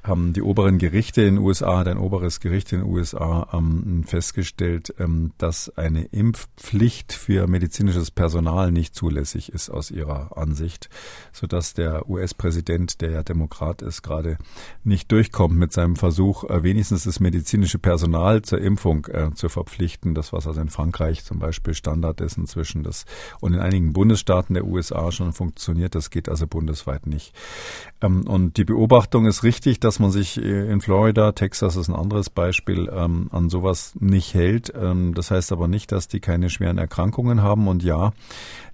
haben 0.04 0.34
die 0.34 0.42
oberen 0.42 0.78
Gerichte 0.78 1.22
in 1.22 1.36
den 1.36 1.44
USA, 1.44 1.82
ein 1.82 1.98
oberes 1.98 2.40
Gericht 2.40 2.72
in 2.72 2.80
den 2.80 2.90
USA 2.90 3.48
ähm, 3.54 4.04
festgestellt, 4.06 4.94
ähm, 4.98 5.32
dass 5.38 5.78
eine 5.78 6.04
Impfpflicht 6.06 7.14
für 7.14 7.48
medizinisches 7.48 8.10
Personal 8.10 8.72
nicht 8.72 8.96
zulässig 8.96 9.52
ist 9.52 9.70
aus 9.70 9.92
ihrer 9.92 10.38
Ansicht, 10.38 10.90
sodass 11.32 11.74
der 11.74 12.10
US-Präsident, 12.10 13.02
der 13.02 13.12
ja 13.12 13.24
Demokrat 13.24 13.82
ist, 13.82 14.02
gerade 14.02 14.38
nicht 14.84 15.12
durchkommt 15.12 15.58
mit 15.58 15.74
seinem 15.74 15.96
Versuch, 15.96 16.44
äh, 16.46 16.64
wenigstens 16.64 17.04
das 17.04 17.20
medizinische 17.20 17.80
Personal 17.80 18.42
zur 18.42 18.60
Impfung 18.60 19.06
äh, 19.08 19.34
zu 19.34 19.50
verpflichten. 19.50 20.16
Das, 20.16 20.32
was 20.34 20.48
also 20.48 20.62
in 20.62 20.70
Frankreich 20.70 21.24
zum 21.24 21.40
Beispiel 21.40 21.74
Standard 21.74 22.22
ist 22.22 22.38
inzwischen, 22.38 22.84
das 22.84 23.06
und 23.42 23.54
in 23.54 23.60
einigen 23.60 23.94
Bundesstaaten 23.94 24.49
der 24.54 24.66
USA 24.66 25.12
schon 25.12 25.34
funktioniert, 25.34 25.96
das 25.96 26.10
geht 26.10 26.30
also 26.30 26.48
bundesweit 26.48 27.08
nicht. 27.08 27.34
Ähm, 28.02 28.28
und 28.28 28.58
die 28.58 28.66
Beobachtung 28.66 29.26
ist 29.26 29.44
richtig, 29.44 29.80
dass 29.80 30.00
man 30.00 30.12
sich 30.12 30.38
äh, 30.38 30.72
in 30.72 30.82
Florida, 30.82 31.32
Texas 31.32 31.76
ist 31.76 31.88
ein 31.88 31.96
anderes 31.96 32.30
Beispiel, 32.30 32.90
ähm, 32.94 33.30
an 33.32 33.50
sowas 33.50 33.94
nicht 34.00 34.34
hält. 34.34 34.74
Ähm, 34.76 35.14
das 35.14 35.32
heißt 35.32 35.52
aber 35.52 35.68
nicht, 35.68 35.92
dass 35.92 36.08
die 36.08 36.20
keine 36.20 36.50
schweren 36.50 36.78
Erkrankungen 36.78 37.42
haben. 37.42 37.68
Und 37.68 37.84
ja, 37.84 38.14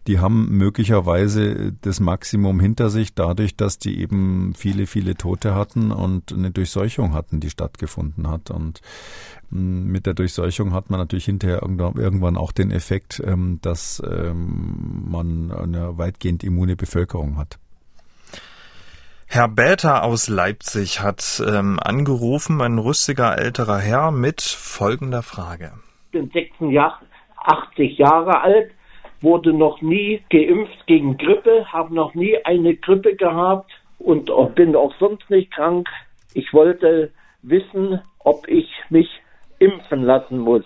die 0.07 0.19
haben 0.19 0.57
möglicherweise 0.57 1.73
das 1.81 1.99
Maximum 1.99 2.59
hinter 2.59 2.89
sich, 2.89 3.15
dadurch, 3.15 3.55
dass 3.55 3.79
die 3.79 3.99
eben 3.99 4.53
viele, 4.55 4.85
viele 4.85 5.15
Tote 5.15 5.55
hatten 5.55 5.91
und 5.91 6.31
eine 6.31 6.51
Durchseuchung 6.51 7.13
hatten, 7.13 7.39
die 7.39 7.49
stattgefunden 7.49 8.29
hat. 8.29 8.51
Und 8.51 8.81
mm, 9.49 9.91
mit 9.91 10.05
der 10.05 10.13
Durchseuchung 10.13 10.73
hat 10.73 10.89
man 10.89 10.99
natürlich 10.99 11.25
hinterher 11.25 11.61
irgendwann 11.63 12.37
auch 12.37 12.51
den 12.51 12.71
Effekt, 12.71 13.21
ähm, 13.25 13.59
dass 13.61 14.01
man 14.05 15.51
eine 15.51 15.97
weitgehend 15.97 16.43
immune 16.43 16.75
Bevölkerung 16.75 17.37
hat. 17.37 17.57
Herr 19.27 19.47
Bäter 19.49 20.03
aus 20.03 20.29
Leipzig 20.29 21.01
hat 21.01 21.43
ähm, 21.45 21.79
angerufen, 21.81 22.61
ein 22.61 22.77
rüstiger 22.77 23.37
älterer 23.37 23.79
Herr 23.79 24.11
mit 24.11 24.41
folgender 24.41 25.23
Frage. 25.23 25.73
Ich 26.05 26.11
bin 26.11 26.31
86 26.31 27.97
Jahre 27.97 28.41
alt, 28.41 28.71
wurde 29.25 29.51
noch 29.51 29.81
nie 29.81 30.21
geimpft 30.29 30.85
gegen 30.85 31.17
Grippe, 31.17 31.65
habe 31.73 31.93
noch 31.93 32.13
nie 32.13 32.37
eine 32.45 32.75
Grippe 32.75 33.15
gehabt 33.15 33.71
und 33.97 34.31
bin 34.55 34.75
auch 34.75 34.93
sonst 34.99 35.29
nicht 35.29 35.51
krank. 35.51 35.89
Ich 36.33 36.53
wollte 36.53 37.11
wissen, 37.41 37.99
ob 38.19 38.47
ich 38.47 38.69
mich 38.89 39.09
impfen 39.59 40.03
lassen 40.03 40.37
muss. 40.39 40.63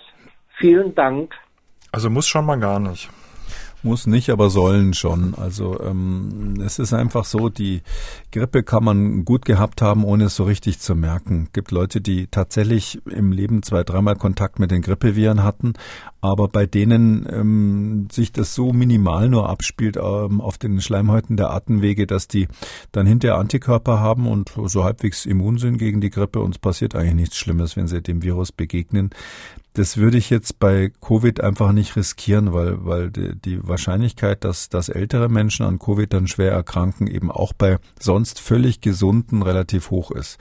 Vielen 0.57 0.93
Dank. 0.93 1.33
Also 1.91 2.09
muss 2.09 2.27
schon 2.27 2.45
mal 2.45 2.59
gar 2.59 2.79
nicht. 2.79 3.09
Muss 3.81 4.07
nicht, 4.07 4.29
aber 4.29 4.49
sollen 4.49 4.93
schon. 4.93 5.35
Also 5.35 5.79
ähm, 5.79 6.61
es 6.65 6.79
ist 6.79 6.93
einfach 6.93 7.23
so, 7.23 7.47
die 7.47 7.81
Grippe 8.33 8.61
kann 8.61 8.83
man 8.83 9.23
gut 9.23 9.45
gehabt 9.45 9.81
haben, 9.81 10.03
ohne 10.03 10.25
es 10.25 10.35
so 10.35 10.43
richtig 10.43 10.79
zu 10.79 10.95
merken. 10.95 11.43
Es 11.47 11.53
gibt 11.53 11.71
Leute, 11.71 12.01
die 12.01 12.27
tatsächlich 12.27 12.99
im 13.05 13.31
Leben 13.31 13.63
zwei, 13.63 13.83
dreimal 13.83 14.17
Kontakt 14.17 14.59
mit 14.59 14.71
den 14.71 14.81
Grippeviren 14.81 15.43
hatten, 15.43 15.73
aber 16.21 16.47
bei 16.47 16.65
denen 16.65 17.27
ähm, 17.31 18.07
sich 18.11 18.31
das 18.31 18.53
so 18.55 18.73
minimal 18.73 19.29
nur 19.29 19.49
abspielt 19.49 19.97
ähm, 19.97 20.41
auf 20.41 20.57
den 20.57 20.81
Schleimhäuten 20.81 21.37
der 21.37 21.51
Atemwege, 21.51 22.07
dass 22.07 22.27
die 22.27 22.47
dann 22.91 23.05
hinterher 23.05 23.37
Antikörper 23.37 23.99
haben 23.99 24.27
und 24.27 24.51
so 24.65 24.83
halbwegs 24.83 25.25
immun 25.25 25.57
sind 25.57 25.77
gegen 25.77 26.01
die 26.01 26.09
Grippe 26.09 26.39
und 26.41 26.55
es 26.55 26.59
passiert 26.59 26.95
eigentlich 26.95 27.15
nichts 27.15 27.37
Schlimmes, 27.37 27.75
wenn 27.75 27.87
sie 27.87 28.01
dem 28.01 28.23
Virus 28.23 28.51
begegnen 28.51 29.11
das 29.73 29.97
würde 29.97 30.17
ich 30.17 30.29
jetzt 30.29 30.59
bei 30.59 30.91
Covid 30.99 31.41
einfach 31.41 31.71
nicht 31.71 31.95
riskieren, 31.95 32.53
weil, 32.53 32.83
weil 32.85 33.11
die, 33.11 33.39
die 33.39 33.65
Wahrscheinlichkeit, 33.65 34.43
dass, 34.43 34.69
dass 34.69 34.89
ältere 34.89 35.29
Menschen 35.29 35.65
an 35.65 35.79
Covid 35.79 36.11
dann 36.11 36.27
schwer 36.27 36.51
erkranken, 36.51 37.07
eben 37.07 37.31
auch 37.31 37.53
bei 37.53 37.77
sonst 37.99 38.39
völlig 38.39 38.81
gesunden 38.81 39.43
relativ 39.43 39.91
hoch 39.91 40.11
ist. 40.11 40.39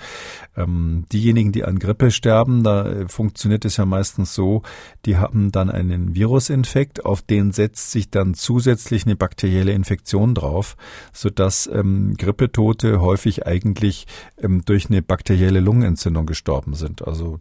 Ähm, 0.57 1.05
diejenigen, 1.13 1.53
die 1.53 1.65
an 1.65 1.79
Grippe 1.79 2.11
sterben, 2.11 2.65
da 2.65 2.87
äh, 2.87 3.09
funktioniert 3.09 3.65
es 3.65 3.77
ja 3.77 3.85
meistens 3.85 4.35
so, 4.35 4.63
die 5.05 5.19
haben 5.19 5.53
dann 5.53 5.68
einen 5.71 6.15
Virusinfekt, 6.15 7.05
auf 7.05 7.23
den 7.23 7.53
setzt 7.53 7.91
sich 7.91 8.11
dann 8.11 8.35
zusätzlich 8.35 9.07
eine 9.07 9.17
bakterielle 9.17 9.73
Infektion 9.73 10.35
drauf, 10.35 10.77
sodass 11.13 11.69
ähm, 11.73 12.15
Grippetote 12.17 13.01
häufig 13.01 13.47
eigentlich 13.47 14.07
ähm, 14.39 14.63
durch 14.65 14.89
eine 14.91 15.03
bakterielle 15.03 15.61
Lungenentzündung 15.61 16.27
gestorben 16.27 16.75
sind. 16.75 17.07
Also 17.07 17.41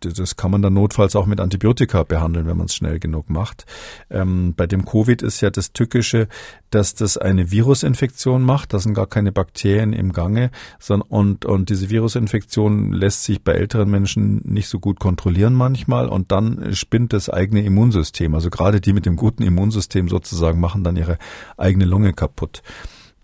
das 0.00 0.36
kann 0.36 0.50
man 0.50 0.62
dann 0.62 0.74
notfalls 0.74 1.16
auch 1.16 1.26
mit 1.26 1.40
Antibiotika 1.40 2.02
behandeln, 2.04 2.46
wenn 2.46 2.56
man 2.56 2.66
es 2.66 2.74
schnell 2.74 2.98
genug 2.98 3.28
macht. 3.28 3.66
Ähm, 4.08 4.54
bei 4.56 4.66
dem 4.66 4.84
Covid 4.84 5.22
ist 5.22 5.40
ja 5.40 5.50
das 5.50 5.72
Tückische, 5.72 6.28
dass 6.70 6.94
das 6.94 7.16
eine 7.16 7.50
Virusinfektion 7.50 8.42
macht. 8.42 8.72
Da 8.72 8.78
sind 8.78 8.94
gar 8.94 9.06
keine 9.06 9.32
Bakterien 9.32 9.92
im 9.92 10.12
Gange. 10.12 10.50
Sondern, 10.78 11.08
und, 11.08 11.44
und 11.44 11.68
diese 11.68 11.90
Virusinfektion 11.90 12.92
lässt 12.92 13.24
sich 13.24 13.42
bei 13.42 13.52
älteren 13.52 13.90
Menschen 13.90 14.40
nicht 14.44 14.68
so 14.68 14.78
gut 14.78 15.00
kontrollieren 15.00 15.54
manchmal. 15.54 16.08
Und 16.08 16.32
dann 16.32 16.74
spinnt 16.74 17.12
das 17.12 17.28
eigene 17.28 17.62
Immunsystem. 17.62 18.34
Also 18.34 18.50
gerade 18.50 18.80
die 18.80 18.92
mit 18.92 19.06
dem 19.06 19.16
guten 19.16 19.42
Immunsystem 19.42 20.08
sozusagen 20.08 20.60
machen 20.60 20.84
dann 20.84 20.96
ihre 20.96 21.18
eigene 21.56 21.84
Lunge 21.84 22.12
kaputt. 22.12 22.62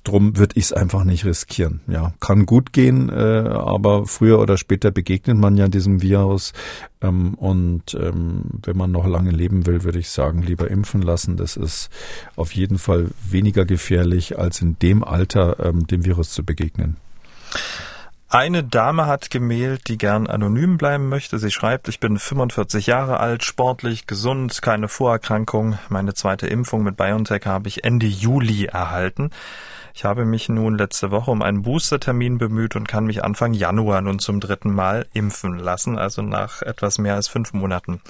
Drum 0.07 0.37
würde 0.37 0.55
ich 0.57 0.67
es 0.67 0.73
einfach 0.73 1.03
nicht 1.03 1.25
riskieren. 1.25 1.81
Ja, 1.89 2.15
kann 2.21 2.47
gut 2.47 2.73
gehen, 2.73 3.11
äh, 3.11 3.49
aber 3.49 4.07
früher 4.07 4.39
oder 4.39 4.57
später 4.57 4.93
begegnet 4.93 5.37
man 5.37 5.57
ja 5.57 5.67
diesem 5.67 6.01
Virus. 6.01 6.53
Ähm, 7.01 7.35
und 7.35 7.93
ähm, 7.95 8.45
wenn 8.63 8.77
man 8.77 8.93
noch 8.93 9.05
lange 9.05 9.33
leben 9.33 9.67
will, 9.67 9.83
würde 9.83 9.99
ich 9.99 10.11
sagen, 10.11 10.43
lieber 10.43 10.71
impfen 10.71 11.03
lassen. 11.03 11.37
Das 11.37 11.57
ist 11.57 11.91
auf 12.37 12.53
jeden 12.53 12.79
Fall 12.79 13.09
weniger 13.29 13.65
gefährlich, 13.65 14.39
als 14.39 14.63
in 14.63 14.79
dem 14.79 15.03
Alter 15.03 15.59
ähm, 15.59 15.89
dem 15.89 16.05
Virus 16.05 16.31
zu 16.31 16.45
begegnen. 16.45 16.99
Eine 18.29 18.63
Dame 18.63 19.07
hat 19.07 19.31
gemailt, 19.31 19.89
die 19.89 19.99
gern 19.99 20.29
anonym 20.29 20.79
bleiben 20.79 21.09
möchte. 21.09 21.41
Sie 21.41 21.51
schreibt, 21.51 21.89
ich 21.89 21.99
bin 21.99 22.17
45 22.17 22.87
Jahre 22.87 23.19
alt, 23.19 23.43
sportlich, 23.43 24.07
gesund, 24.07 24.63
keine 24.63 24.87
Vorerkrankung. 24.87 25.79
Meine 25.89 26.15
zweite 26.15 26.47
Impfung 26.47 26.85
mit 26.85 26.97
BioNTech 26.97 27.45
habe 27.47 27.67
ich 27.67 27.83
Ende 27.83 28.07
Juli 28.07 28.67
erhalten. 28.67 29.31
Ich 29.97 30.05
habe 30.05 30.27
mich 30.27 30.51
nun 30.51 30.77
letzte 30.77 31.11
Woche 31.11 31.31
um 31.31 31.41
einen 31.41 31.63
Boostertermin 31.63 32.37
bemüht 32.37 32.77
und 32.77 32.87
kann 32.87 33.07
mich 33.07 33.25
Anfang 33.25 33.55
Januar 33.55 34.03
nun 34.03 34.19
zum 34.19 34.41
dritten 34.41 34.71
Mal 34.71 35.07
impfen 35.15 35.59
lassen, 35.59 35.97
also 35.97 36.21
nach 36.21 36.61
etwas 36.61 36.99
mehr 36.99 37.15
als 37.15 37.29
fünf 37.29 37.55
Monaten. 37.55 38.03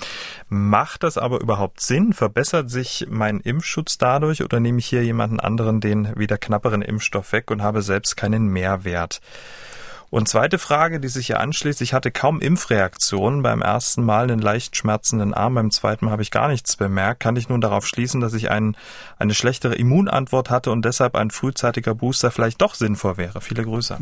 Macht 0.49 1.05
das 1.05 1.17
aber 1.17 1.41
überhaupt 1.41 1.81
Sinn? 1.81 2.13
Verbessert 2.13 2.71
sich 2.71 3.07
mein 3.09 3.39
Impfschutz 3.39 3.99
dadurch 3.99 4.43
oder 4.43 4.59
nehme 4.59 4.81
ich 4.81 4.87
hier 4.87 5.05
jemanden 5.05 5.39
anderen 5.39 5.81
den 5.81 6.13
wieder 6.19 6.39
knapperen 6.39 6.83
Impfstoff 6.83 7.31
weg 7.31 7.53
und 7.53 7.63
habe 7.63 7.83
selbst 7.83 8.17
keinen 8.17 8.49
Mehrwert? 8.49 9.21
Und 10.11 10.29
zweite 10.29 10.59
Frage, 10.59 11.01
die 11.01 11.09
sich 11.09 11.27
hier 11.27 11.41
anschließt, 11.41 11.81
ich 11.83 11.93
hatte 11.93 12.11
kaum 12.11 12.41
Impfreaktionen. 12.41 13.43
Beim 13.43 13.61
ersten 13.61 14.05
Mal 14.05 14.25
einen 14.25 14.41
leicht 14.41 14.77
schmerzenden 14.77 15.35
Arm, 15.35 15.55
beim 15.55 15.71
zweiten 15.71 16.05
Mal 16.05 16.13
habe 16.13 16.23
ich 16.23 16.31
gar 16.31 16.49
nichts 16.49 16.77
bemerkt. 16.77 17.21
Kann 17.21 17.37
ich 17.37 17.49
nun 17.49 17.61
darauf 17.61 17.87
schließen, 17.87 18.21
dass 18.21 18.35
ich 18.35 18.51
ein, 18.51 18.77
eine 19.19 19.35
schlechtere 19.35 19.75
Immunantwort 19.75 20.51
hatte 20.51 20.71
und 20.71 20.85
deshalb 20.85 21.17
ein 21.17 21.31
frühzeitiger 21.31 21.95
Booster 21.95 22.31
vielleicht 22.31 22.63
doch 22.63 22.75
sinnvoll 22.75 23.17
wäre? 23.17 23.41
Viele 23.41 23.65
Grüße. 23.65 23.99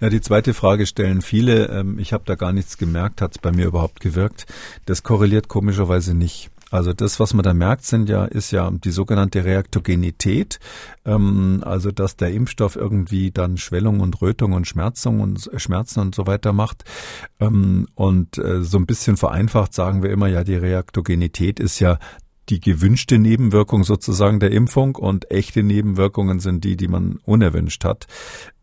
Ja, 0.00 0.08
die 0.08 0.20
zweite 0.20 0.52
Frage 0.54 0.86
stellen 0.86 1.22
viele. 1.22 1.66
Ähm, 1.66 1.98
ich 1.98 2.12
habe 2.12 2.24
da 2.26 2.34
gar 2.34 2.52
nichts 2.52 2.76
gemerkt, 2.76 3.22
hat 3.22 3.32
es 3.32 3.38
bei 3.38 3.52
mir 3.52 3.66
überhaupt 3.66 4.00
gewirkt. 4.00 4.46
Das 4.84 5.02
korreliert 5.02 5.48
komischerweise 5.48 6.14
nicht. 6.14 6.50
Also 6.72 6.94
das, 6.94 7.20
was 7.20 7.34
man 7.34 7.42
da 7.42 7.52
merkt, 7.52 7.84
sind 7.84 8.08
ja, 8.08 8.24
ist 8.24 8.50
ja 8.50 8.70
die 8.70 8.90
sogenannte 8.90 9.44
Reaktogenität. 9.44 10.58
Ähm, 11.04 11.62
also 11.64 11.92
dass 11.92 12.16
der 12.16 12.32
Impfstoff 12.32 12.76
irgendwie 12.76 13.30
dann 13.30 13.58
Schwellung 13.58 14.00
und 14.00 14.20
Rötung 14.22 14.54
und 14.54 14.66
Schmerzung 14.66 15.20
und 15.20 15.50
Schmerzen 15.56 16.00
und 16.00 16.14
so 16.14 16.26
weiter 16.26 16.52
macht. 16.52 16.84
Ähm, 17.40 17.86
und 17.94 18.38
äh, 18.38 18.62
so 18.62 18.78
ein 18.78 18.86
bisschen 18.86 19.18
vereinfacht 19.18 19.74
sagen 19.74 20.02
wir 20.02 20.10
immer 20.10 20.28
ja, 20.28 20.44
die 20.44 20.56
Reaktogenität 20.56 21.60
ist 21.60 21.78
ja 21.78 21.98
die 22.48 22.60
gewünschte 22.60 23.18
Nebenwirkung 23.18 23.84
sozusagen 23.84 24.40
der 24.40 24.50
Impfung 24.50 24.96
und 24.96 25.30
echte 25.30 25.62
Nebenwirkungen 25.62 26.40
sind 26.40 26.64
die, 26.64 26.76
die 26.76 26.88
man 26.88 27.18
unerwünscht 27.24 27.84
hat. 27.84 28.06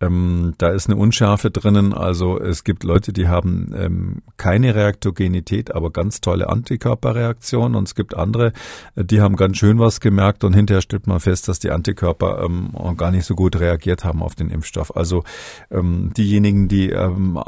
Ähm, 0.01 0.53
da 0.57 0.69
ist 0.69 0.89
eine 0.89 0.99
Unschärfe 0.99 1.51
drinnen. 1.51 1.93
Also 1.93 2.39
es 2.39 2.63
gibt 2.63 2.83
Leute, 2.83 3.13
die 3.13 3.27
haben 3.27 3.73
ähm, 3.75 4.21
keine 4.38 4.75
Reaktogenität, 4.75 5.73
aber 5.73 5.91
ganz 5.91 6.21
tolle 6.21 6.49
Antikörperreaktionen. 6.49 7.75
Und 7.75 7.88
es 7.88 7.95
gibt 7.95 8.15
andere, 8.15 8.53
äh, 8.95 9.03
die 9.03 9.21
haben 9.21 9.35
ganz 9.35 9.57
schön 9.57 9.79
was 9.79 9.99
gemerkt 9.99 10.43
und 10.43 10.53
hinterher 10.53 10.81
stellt 10.81 11.07
man 11.07 11.19
fest, 11.19 11.47
dass 11.47 11.59
die 11.59 11.71
Antikörper 11.71 12.43
ähm, 12.43 12.71
gar 12.97 13.12
nicht 13.12 13.25
so 13.25 13.35
gut 13.35 13.59
reagiert 13.59 14.03
haben 14.03 14.23
auf 14.23 14.35
den 14.35 14.49
Impfstoff. 14.49 14.95
Also 14.95 15.23
ähm, 15.71 16.12
diejenigen, 16.15 16.67
die 16.67 16.89
ähm, 16.89 17.39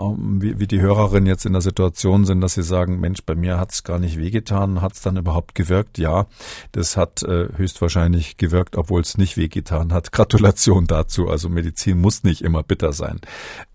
wie, 0.42 0.60
wie 0.60 0.68
die 0.68 0.82
Hörerin 0.82 1.26
jetzt 1.26 1.46
in 1.46 1.54
der 1.54 1.62
Situation 1.62 2.26
sind, 2.26 2.42
dass 2.42 2.56
sie 2.56 2.64
sagen, 2.64 3.00
Mensch, 3.00 3.24
bei 3.26 3.36
mir 3.36 3.60
hat 3.60 3.72
es 3.72 3.84
gar 3.84 4.00
nicht 4.00 4.18
wehgetan, 4.18 4.82
hat 4.82 4.94
es 4.94 5.02
dann 5.02 5.18
überhaupt 5.18 5.56
gewirkt? 5.56 5.98
Ja. 5.98 6.28
Das 6.72 6.98
hat 6.98 7.24
äh, 7.24 7.50
höchstwahrscheinlich 7.56 8.38
gewirkt, 8.38 8.76
obwohl 8.76 9.02
es 9.02 9.18
nicht 9.18 9.38
wehgetan 9.38 9.94
hat. 9.94 10.12
Gratulation 10.22 10.88
dazu. 10.88 11.30
Also 11.30 11.50
Medizin 11.50 12.00
muss 12.00 12.24
nicht 12.24 12.41
immer 12.42 12.64
bitter 12.64 12.94
sein. 12.94 13.20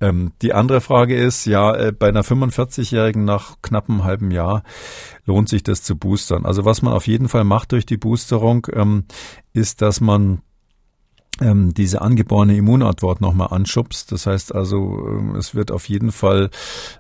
Ähm, 0.01 0.33
die 0.43 0.53
andere 0.53 0.81
Frage 0.81 1.17
ist, 1.17 1.47
ja, 1.47 1.75
äh, 1.75 1.93
bei 1.93 2.09
einer 2.09 2.23
45-Jährigen 2.23 3.25
nach 3.25 3.57
knappem 3.63 4.05
halben 4.05 4.31
Jahr 4.31 4.63
lohnt 5.25 5.49
sich 5.49 5.63
das 5.63 5.83
zu 5.83 5.97
boostern. 5.97 6.47
Also 6.47 6.65
was 6.65 6.83
man 6.83 6.93
auf 6.93 7.07
jeden 7.07 7.29
Fall 7.29 7.45
macht 7.45 7.73
durch 7.73 7.87
die 7.87 7.97
Boosterung, 7.97 8.67
ähm, 8.73 9.05
ist, 9.53 9.83
dass 9.83 10.01
man 10.01 10.43
ähm, 11.41 11.75
diese 11.75 12.03
angeborene 12.03 12.57
Immunantwort 12.57 13.21
nochmal 13.21 13.49
anschubst. 13.51 14.13
Das 14.13 14.27
heißt 14.27 14.55
also, 14.55 15.07
ähm, 15.09 15.35
es 15.37 15.55
wird 15.55 15.71
auf 15.71 15.89
jeden 15.89 16.13
Fall 16.13 16.51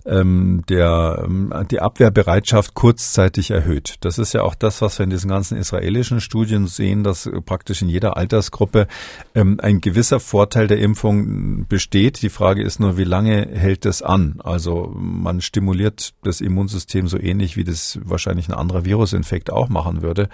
ähm, 0.04 0.62
der, 0.68 1.24
ähm, 1.24 1.52
die 1.70 1.80
Abwehrbereitschaft 1.80 2.74
kurzzeitig 2.74 3.50
erhöht. 3.50 3.96
Das 4.00 4.18
ist 4.18 4.34
ja 4.34 4.42
auch 4.42 4.54
das, 4.54 4.82
was 4.82 4.98
wir 4.98 5.04
in 5.04 5.10
diesen 5.10 5.30
ganzen 5.30 5.56
israelischen 5.56 6.20
Studien 6.20 6.66
sehen, 6.66 7.02
dass 7.02 7.30
praktisch 7.44 7.82
in 7.82 7.88
jeder 7.88 8.16
Altersgruppe 8.16 8.86
ähm, 9.34 9.58
ein 9.62 9.80
gewisser 9.80 10.20
Vorteil 10.20 10.66
der 10.66 10.78
Impfung 10.78 11.66
besteht. 11.66 12.22
Die 12.22 12.28
Frage 12.28 12.62
ist 12.62 12.80
nur, 12.80 12.98
wie 12.98 13.04
lange 13.04 13.48
hält 13.52 13.86
es 13.86 14.02
an? 14.02 14.40
Also 14.42 14.92
man 14.96 15.40
stimuliert 15.40 16.14
das 16.22 16.40
Immunsystem 16.40 17.08
so 17.08 17.18
ähnlich, 17.18 17.56
wie 17.56 17.64
das 17.64 17.98
wahrscheinlich 18.04 18.48
ein 18.48 18.54
anderer 18.54 18.84
Virusinfekt 18.84 19.50
auch 19.50 19.68
machen 19.68 20.02
würde. 20.02 20.28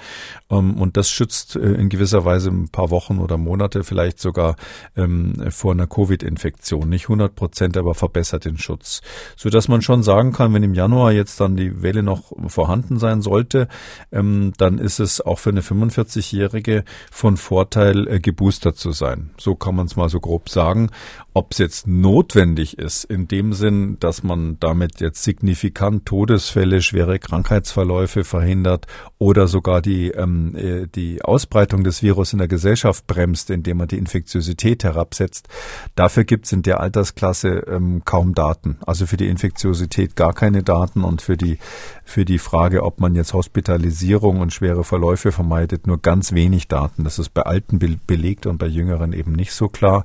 Ähm, 0.50 0.74
und 0.74 0.96
das 0.96 1.10
schützt 1.10 1.56
äh, 1.56 1.60
in 1.60 1.88
gewisser 1.88 2.24
Weise 2.24 2.50
ein 2.50 2.68
paar 2.68 2.90
Wochen 2.90 3.18
oder 3.18 3.38
Monate 3.38 3.84
vielleicht 3.92 4.20
sogar 4.20 4.56
ähm, 4.96 5.34
vor 5.50 5.72
einer 5.72 5.86
Covid-Infektion. 5.86 6.88
Nicht 6.88 7.04
100 7.04 7.34
Prozent, 7.34 7.76
aber 7.76 7.94
verbessert 7.94 8.46
den 8.46 8.56
Schutz. 8.56 9.02
So 9.36 9.50
dass 9.50 9.68
man 9.68 9.82
schon 9.82 10.02
sagen 10.02 10.32
kann, 10.32 10.54
wenn 10.54 10.62
im 10.62 10.72
Januar 10.72 11.12
jetzt 11.12 11.38
dann 11.42 11.56
die 11.56 11.82
Welle 11.82 12.02
noch 12.02 12.32
vorhanden 12.46 12.98
sein 12.98 13.20
sollte, 13.20 13.68
ähm, 14.10 14.54
dann 14.56 14.78
ist 14.78 14.98
es 14.98 15.20
auch 15.20 15.38
für 15.38 15.50
eine 15.50 15.60
45-Jährige 15.60 16.84
von 17.10 17.36
Vorteil, 17.36 18.08
äh, 18.08 18.18
geboostert 18.18 18.78
zu 18.78 18.92
sein. 18.92 19.28
So 19.36 19.56
kann 19.56 19.76
man 19.76 19.84
es 19.84 19.94
mal 19.94 20.08
so 20.08 20.20
grob 20.20 20.48
sagen. 20.48 20.88
Ob 21.34 21.52
es 21.52 21.58
jetzt 21.58 21.86
notwendig 21.86 22.78
ist, 22.78 23.04
in 23.04 23.26
dem 23.26 23.54
Sinn, 23.54 23.96
dass 24.00 24.22
man 24.22 24.58
damit 24.60 25.00
jetzt 25.00 25.22
signifikant 25.22 26.04
Todesfälle, 26.04 26.82
schwere 26.82 27.18
Krankheitsverläufe 27.18 28.24
verhindert 28.24 28.86
oder 29.16 29.48
sogar 29.48 29.80
die, 29.80 30.10
ähm, 30.10 30.54
äh, 30.54 30.86
die 30.86 31.22
Ausbreitung 31.22 31.84
des 31.84 32.02
Virus 32.02 32.34
in 32.34 32.38
der 32.38 32.48
Gesellschaft 32.48 33.06
bremst, 33.06 33.48
indem 33.48 33.78
man 33.78 33.88
die 33.88 33.96
Infektiosität 33.96 34.84
herabsetzt, 34.84 35.48
dafür 35.94 36.24
gibt 36.24 36.44
es 36.44 36.52
in 36.52 36.62
der 36.62 36.80
Altersklasse 36.80 37.64
ähm, 37.66 38.02
kaum 38.04 38.34
Daten. 38.34 38.76
Also 38.84 39.06
für 39.06 39.16
die 39.16 39.28
Infektiosität 39.28 40.16
gar 40.16 40.34
keine 40.34 40.62
Daten 40.62 41.02
und 41.02 41.22
für 41.22 41.38
die, 41.38 41.56
für 42.04 42.26
die 42.26 42.38
Frage, 42.38 42.82
ob 42.82 43.00
man 43.00 43.14
jetzt 43.14 43.32
Hospitalisierung 43.32 44.40
und 44.40 44.52
schwere 44.52 44.84
Verläufe 44.84 45.32
vermeidet, 45.32 45.86
nur 45.86 45.96
ganz 45.96 46.32
wenig 46.32 46.68
Daten. 46.68 47.04
Das 47.04 47.18
ist 47.18 47.32
bei 47.32 47.42
Alten 47.42 47.78
be 47.78 47.96
belegt 48.06 48.46
und 48.46 48.58
bei 48.58 48.66
Jüngeren 48.66 49.12
eben 49.12 49.32
nicht 49.32 49.52
so 49.52 49.68
klar. 49.68 50.04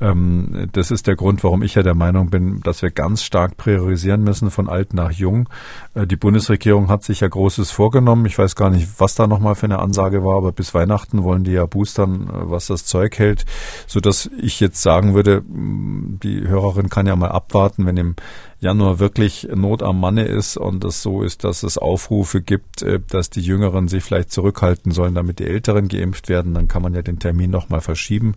Ähm, 0.00 0.55
das 0.72 0.90
ist 0.90 1.06
der 1.06 1.16
Grund, 1.16 1.44
warum 1.44 1.62
ich 1.62 1.74
ja 1.74 1.82
der 1.82 1.94
Meinung 1.94 2.30
bin, 2.30 2.60
dass 2.60 2.82
wir 2.82 2.90
ganz 2.90 3.22
stark 3.22 3.56
priorisieren 3.56 4.22
müssen 4.22 4.50
von 4.50 4.68
alt 4.68 4.94
nach 4.94 5.10
jung. 5.10 5.48
Äh, 5.94 6.06
die 6.06 6.16
Bundesregierung 6.16 6.88
hat 6.88 7.04
sich 7.04 7.20
ja 7.20 7.28
Großes 7.28 7.70
vorgenommen. 7.70 8.26
Ich 8.26 8.38
weiß 8.38 8.56
gar 8.56 8.70
nicht, 8.70 8.88
was 8.98 9.14
da 9.14 9.26
nochmal 9.26 9.54
für 9.54 9.66
eine 9.66 9.78
Ansage 9.78 10.24
war, 10.24 10.36
aber 10.36 10.52
bis 10.52 10.74
Weihnachten 10.74 11.24
wollen 11.24 11.44
die 11.44 11.52
ja 11.52 11.66
boostern, 11.66 12.28
äh, 12.28 12.50
was 12.50 12.66
das 12.66 12.86
Zeug 12.86 13.18
hält, 13.18 13.44
so 13.86 14.00
dass 14.00 14.30
ich 14.38 14.60
jetzt 14.60 14.82
sagen 14.82 15.14
würde, 15.14 15.42
die 15.46 16.46
Hörerin 16.46 16.88
kann 16.88 17.06
ja 17.06 17.16
mal 17.16 17.30
abwarten, 17.30 17.86
wenn 17.86 17.96
im 17.96 18.16
Januar 18.58 18.98
wirklich 18.98 19.48
Not 19.54 19.82
am 19.82 20.00
Manne 20.00 20.24
ist 20.24 20.56
und 20.56 20.82
es 20.84 21.02
so 21.02 21.22
ist, 21.22 21.44
dass 21.44 21.62
es 21.62 21.76
Aufrufe 21.76 22.40
gibt, 22.40 22.82
äh, 22.82 23.00
dass 23.08 23.30
die 23.30 23.42
Jüngeren 23.42 23.88
sich 23.88 24.02
vielleicht 24.02 24.32
zurückhalten 24.32 24.92
sollen, 24.92 25.14
damit 25.14 25.38
die 25.38 25.46
Älteren 25.46 25.88
geimpft 25.88 26.28
werden, 26.28 26.54
dann 26.54 26.68
kann 26.68 26.82
man 26.82 26.94
ja 26.94 27.02
den 27.02 27.18
Termin 27.18 27.50
nochmal 27.50 27.80
verschieben. 27.80 28.34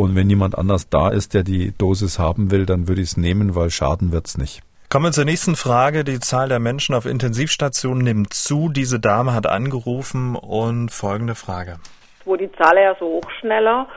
Und 0.00 0.16
wenn 0.16 0.30
jemand 0.30 0.56
anders 0.56 0.88
da 0.88 1.10
ist, 1.10 1.34
der 1.34 1.42
die 1.42 1.76
Dosis 1.76 2.18
haben 2.18 2.50
will, 2.50 2.64
dann 2.64 2.88
würde 2.88 3.02
ich 3.02 3.08
es 3.08 3.16
nehmen, 3.18 3.54
weil 3.54 3.68
schaden 3.68 4.12
wird's 4.12 4.38
nicht. 4.38 4.62
Kommen 4.88 5.04
wir 5.04 5.12
zur 5.12 5.26
nächsten 5.26 5.56
Frage. 5.56 6.04
Die 6.04 6.20
Zahl 6.20 6.48
der 6.48 6.58
Menschen 6.58 6.94
auf 6.94 7.04
Intensivstationen 7.04 8.02
nimmt 8.02 8.32
zu. 8.32 8.70
Diese 8.70 8.98
Dame 8.98 9.34
hat 9.34 9.46
angerufen 9.46 10.36
und 10.36 10.88
folgende 10.90 11.34
Frage. 11.34 11.76
Wo 12.24 12.36
die 12.36 12.50
Zahl 12.52 12.78
ja 12.78 12.96
so 12.98 13.20
hoch 13.20 13.30
schneller 13.40 13.88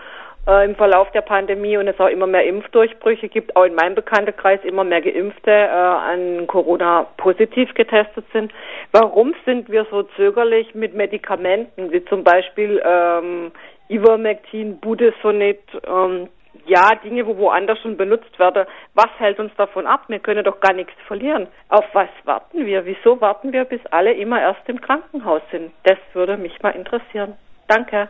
äh, 0.46 0.66
im 0.66 0.76
Verlauf 0.76 1.10
der 1.12 1.22
Pandemie 1.22 1.78
und 1.78 1.88
es 1.88 2.00
auch 2.00 2.10
immer 2.10 2.28
mehr 2.28 2.46
Impfdurchbrüche 2.46 3.30
gibt, 3.30 3.56
auch 3.56 3.63
in 3.63 3.76
meinem 3.76 3.96
Bekanntenkreis 3.96 4.60
immer 4.63 4.84
mehr 4.84 5.02
Geimpfte 5.02 5.52
äh, 5.52 5.70
an 5.70 6.48
Corona 6.48 7.08
positiv 7.16 7.74
getestet 7.76 8.26
sind. 8.34 8.52
Warum 8.92 9.34
sind 9.46 9.70
wir 9.70 9.86
so 9.89 10.04
zögerlich 10.18 10.76
mit 10.76 10.96
Medikamenten, 10.96 11.92
wie 11.92 12.04
zum 12.06 12.26
Beispiel 12.26 12.82
ähm, 12.86 13.52
Ivermectin, 13.89 14.80
Budesonid, 14.80 15.60
ähm, 15.86 16.30
ja, 16.65 16.96
Dinge, 17.04 17.26
wo 17.26 17.38
woanders 17.38 17.80
schon 17.80 17.98
benutzt 17.98 18.38
werden. 18.39 18.65
Was 18.93 19.10
hält 19.17 19.39
uns 19.39 19.52
davon 19.58 19.86
ab? 19.86 20.06
Wir 20.08 20.19
können 20.19 20.43
doch 20.43 20.60
gar 20.60 20.74
nichts 20.74 20.93
verlieren. 21.08 21.48
Auf 21.69 21.86
was 21.93 22.10
warten 22.24 22.65
wir? 22.65 22.86
Wieso 22.86 23.19
warten 23.22 23.52
wir, 23.52 23.65
bis 23.65 23.82
alle 23.91 24.13
immer 24.13 24.39
erst 24.39 24.67
im 24.67 24.80
Krankenhaus 24.80 25.41
sind? 25.52 25.72
Das 25.84 25.98
würde 26.13 26.38
mich 26.38 26.62
mal 26.62 26.72
interessieren. 26.72 27.34
Danke. 27.67 28.10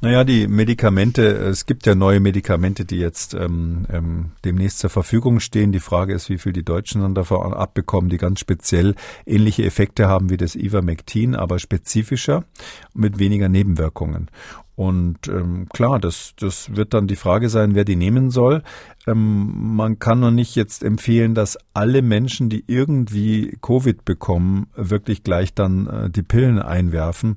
Naja, 0.00 0.24
die 0.24 0.48
Medikamente, 0.48 1.22
es 1.22 1.64
gibt 1.64 1.86
ja 1.86 1.94
neue 1.94 2.20
Medikamente, 2.20 2.84
die 2.84 2.98
jetzt 2.98 3.32
ähm, 3.32 3.86
ähm, 3.90 4.32
demnächst 4.44 4.80
zur 4.80 4.90
Verfügung 4.90 5.40
stehen. 5.40 5.72
Die 5.72 5.80
Frage 5.80 6.12
ist, 6.12 6.28
wie 6.28 6.36
viel 6.36 6.52
die 6.52 6.64
Deutschen 6.64 7.00
dann 7.00 7.14
davon 7.14 7.54
abbekommen, 7.54 8.10
die 8.10 8.18
ganz 8.18 8.40
speziell 8.40 8.96
ähnliche 9.24 9.64
Effekte 9.64 10.06
haben 10.06 10.28
wie 10.28 10.36
das 10.36 10.56
Ivermectin, 10.56 11.34
aber 11.34 11.58
spezifischer 11.58 12.44
mit 12.92 13.18
weniger 13.18 13.48
Nebenwirkungen. 13.48 14.30
Und 14.76 15.28
ähm, 15.28 15.68
klar, 15.72 16.00
das, 16.00 16.34
das 16.36 16.74
wird 16.74 16.94
dann 16.94 17.06
die 17.06 17.16
Frage 17.16 17.48
sein, 17.48 17.74
wer 17.74 17.84
die 17.84 17.94
nehmen 17.94 18.30
soll. 18.30 18.62
Ähm, 19.06 19.76
man 19.76 20.00
kann 20.00 20.20
noch 20.20 20.32
nicht 20.32 20.56
jetzt 20.56 20.82
empfehlen, 20.82 21.34
dass 21.34 21.56
alle 21.74 22.02
Menschen, 22.02 22.48
die 22.48 22.64
irgendwie 22.66 23.56
Covid 23.62 24.04
bekommen, 24.04 24.66
wirklich 24.74 25.22
gleich 25.22 25.54
dann 25.54 25.86
äh, 25.86 26.10
die 26.10 26.22
Pillen 26.22 26.58
einwerfen. 26.58 27.36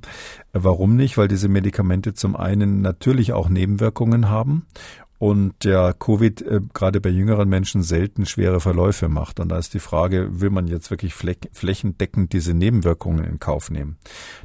Äh, 0.53 0.59
warum 0.63 0.95
nicht? 0.95 1.17
Weil 1.17 1.27
diese 1.27 1.47
Medikamente 1.47 2.15
zum 2.15 2.35
einen 2.35 2.81
natürlich 2.81 3.33
auch 3.33 3.49
Nebenwirkungen 3.49 4.29
haben 4.29 4.65
und 5.19 5.63
der 5.63 5.95
Covid 5.97 6.41
äh, 6.43 6.61
gerade 6.73 7.01
bei 7.01 7.09
jüngeren 7.09 7.49
Menschen 7.49 7.81
selten 7.81 8.25
schwere 8.25 8.59
Verläufe 8.59 9.09
macht. 9.09 9.39
Und 9.39 9.49
da 9.49 9.57
ist 9.57 9.73
die 9.73 9.79
Frage, 9.79 10.41
will 10.41 10.51
man 10.51 10.67
jetzt 10.67 10.91
wirklich 10.91 11.15
flächendeckend 11.15 12.33
diese 12.33 12.53
Nebenwirkungen 12.53 13.23
in 13.23 13.39
Kauf 13.39 13.71
nehmen? 13.71 13.97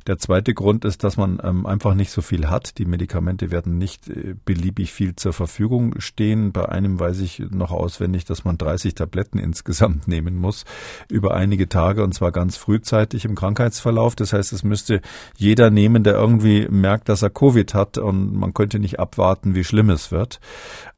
Der 0.07 0.19
zweite 0.19 0.55
Grund 0.55 0.85
ist, 0.87 1.05
dass 1.05 1.19
man 1.19 1.41
ähm, 1.45 1.67
einfach 1.67 1.95
nicht 1.95 2.11
so 2.11 2.23
viel 2.23 2.49
hat. 2.49 2.79
Die 2.79 2.87
Medikamente 2.87 3.51
werden 3.51 3.77
nicht 3.77 4.09
äh, 4.09 4.35
beliebig 4.45 4.93
viel 4.93 5.15
zur 5.15 5.35
Verfügung 5.35 6.01
stehen. 6.01 6.53
Bei 6.53 6.69
einem 6.69 6.99
weiß 6.99 7.21
ich 7.21 7.41
noch 7.51 7.71
auswendig, 7.71 8.25
dass 8.25 8.45
man 8.45 8.57
30 8.57 8.95
Tabletten 8.95 9.39
insgesamt 9.39 10.09
nehmen 10.13 10.37
muss 10.37 10.65
über 11.11 11.35
einige 11.35 11.69
Tage 11.69 12.03
und 12.03 12.15
zwar 12.15 12.33
ganz 12.33 12.57
frühzeitig 12.57 13.27
im 13.27 13.35
Krankheitsverlauf. 13.35 14.17
Das 14.17 14.33
heißt, 14.33 14.55
es 14.55 14.63
müsste 14.65 15.03
jeder 15.37 15.71
nehmen, 15.71 16.03
der 16.03 16.15
irgendwie 16.15 16.67
merkt, 16.71 17.11
dass 17.11 17.21
er 17.21 17.31
Covid 17.31 17.75
hat 17.75 17.99
und 17.99 18.35
man 18.35 18.55
könnte 18.55 18.79
nicht 18.79 18.99
abwarten, 18.99 19.55
wie 19.55 19.65
schlimm 19.65 19.91
es 19.91 20.11
wird. 20.11 20.41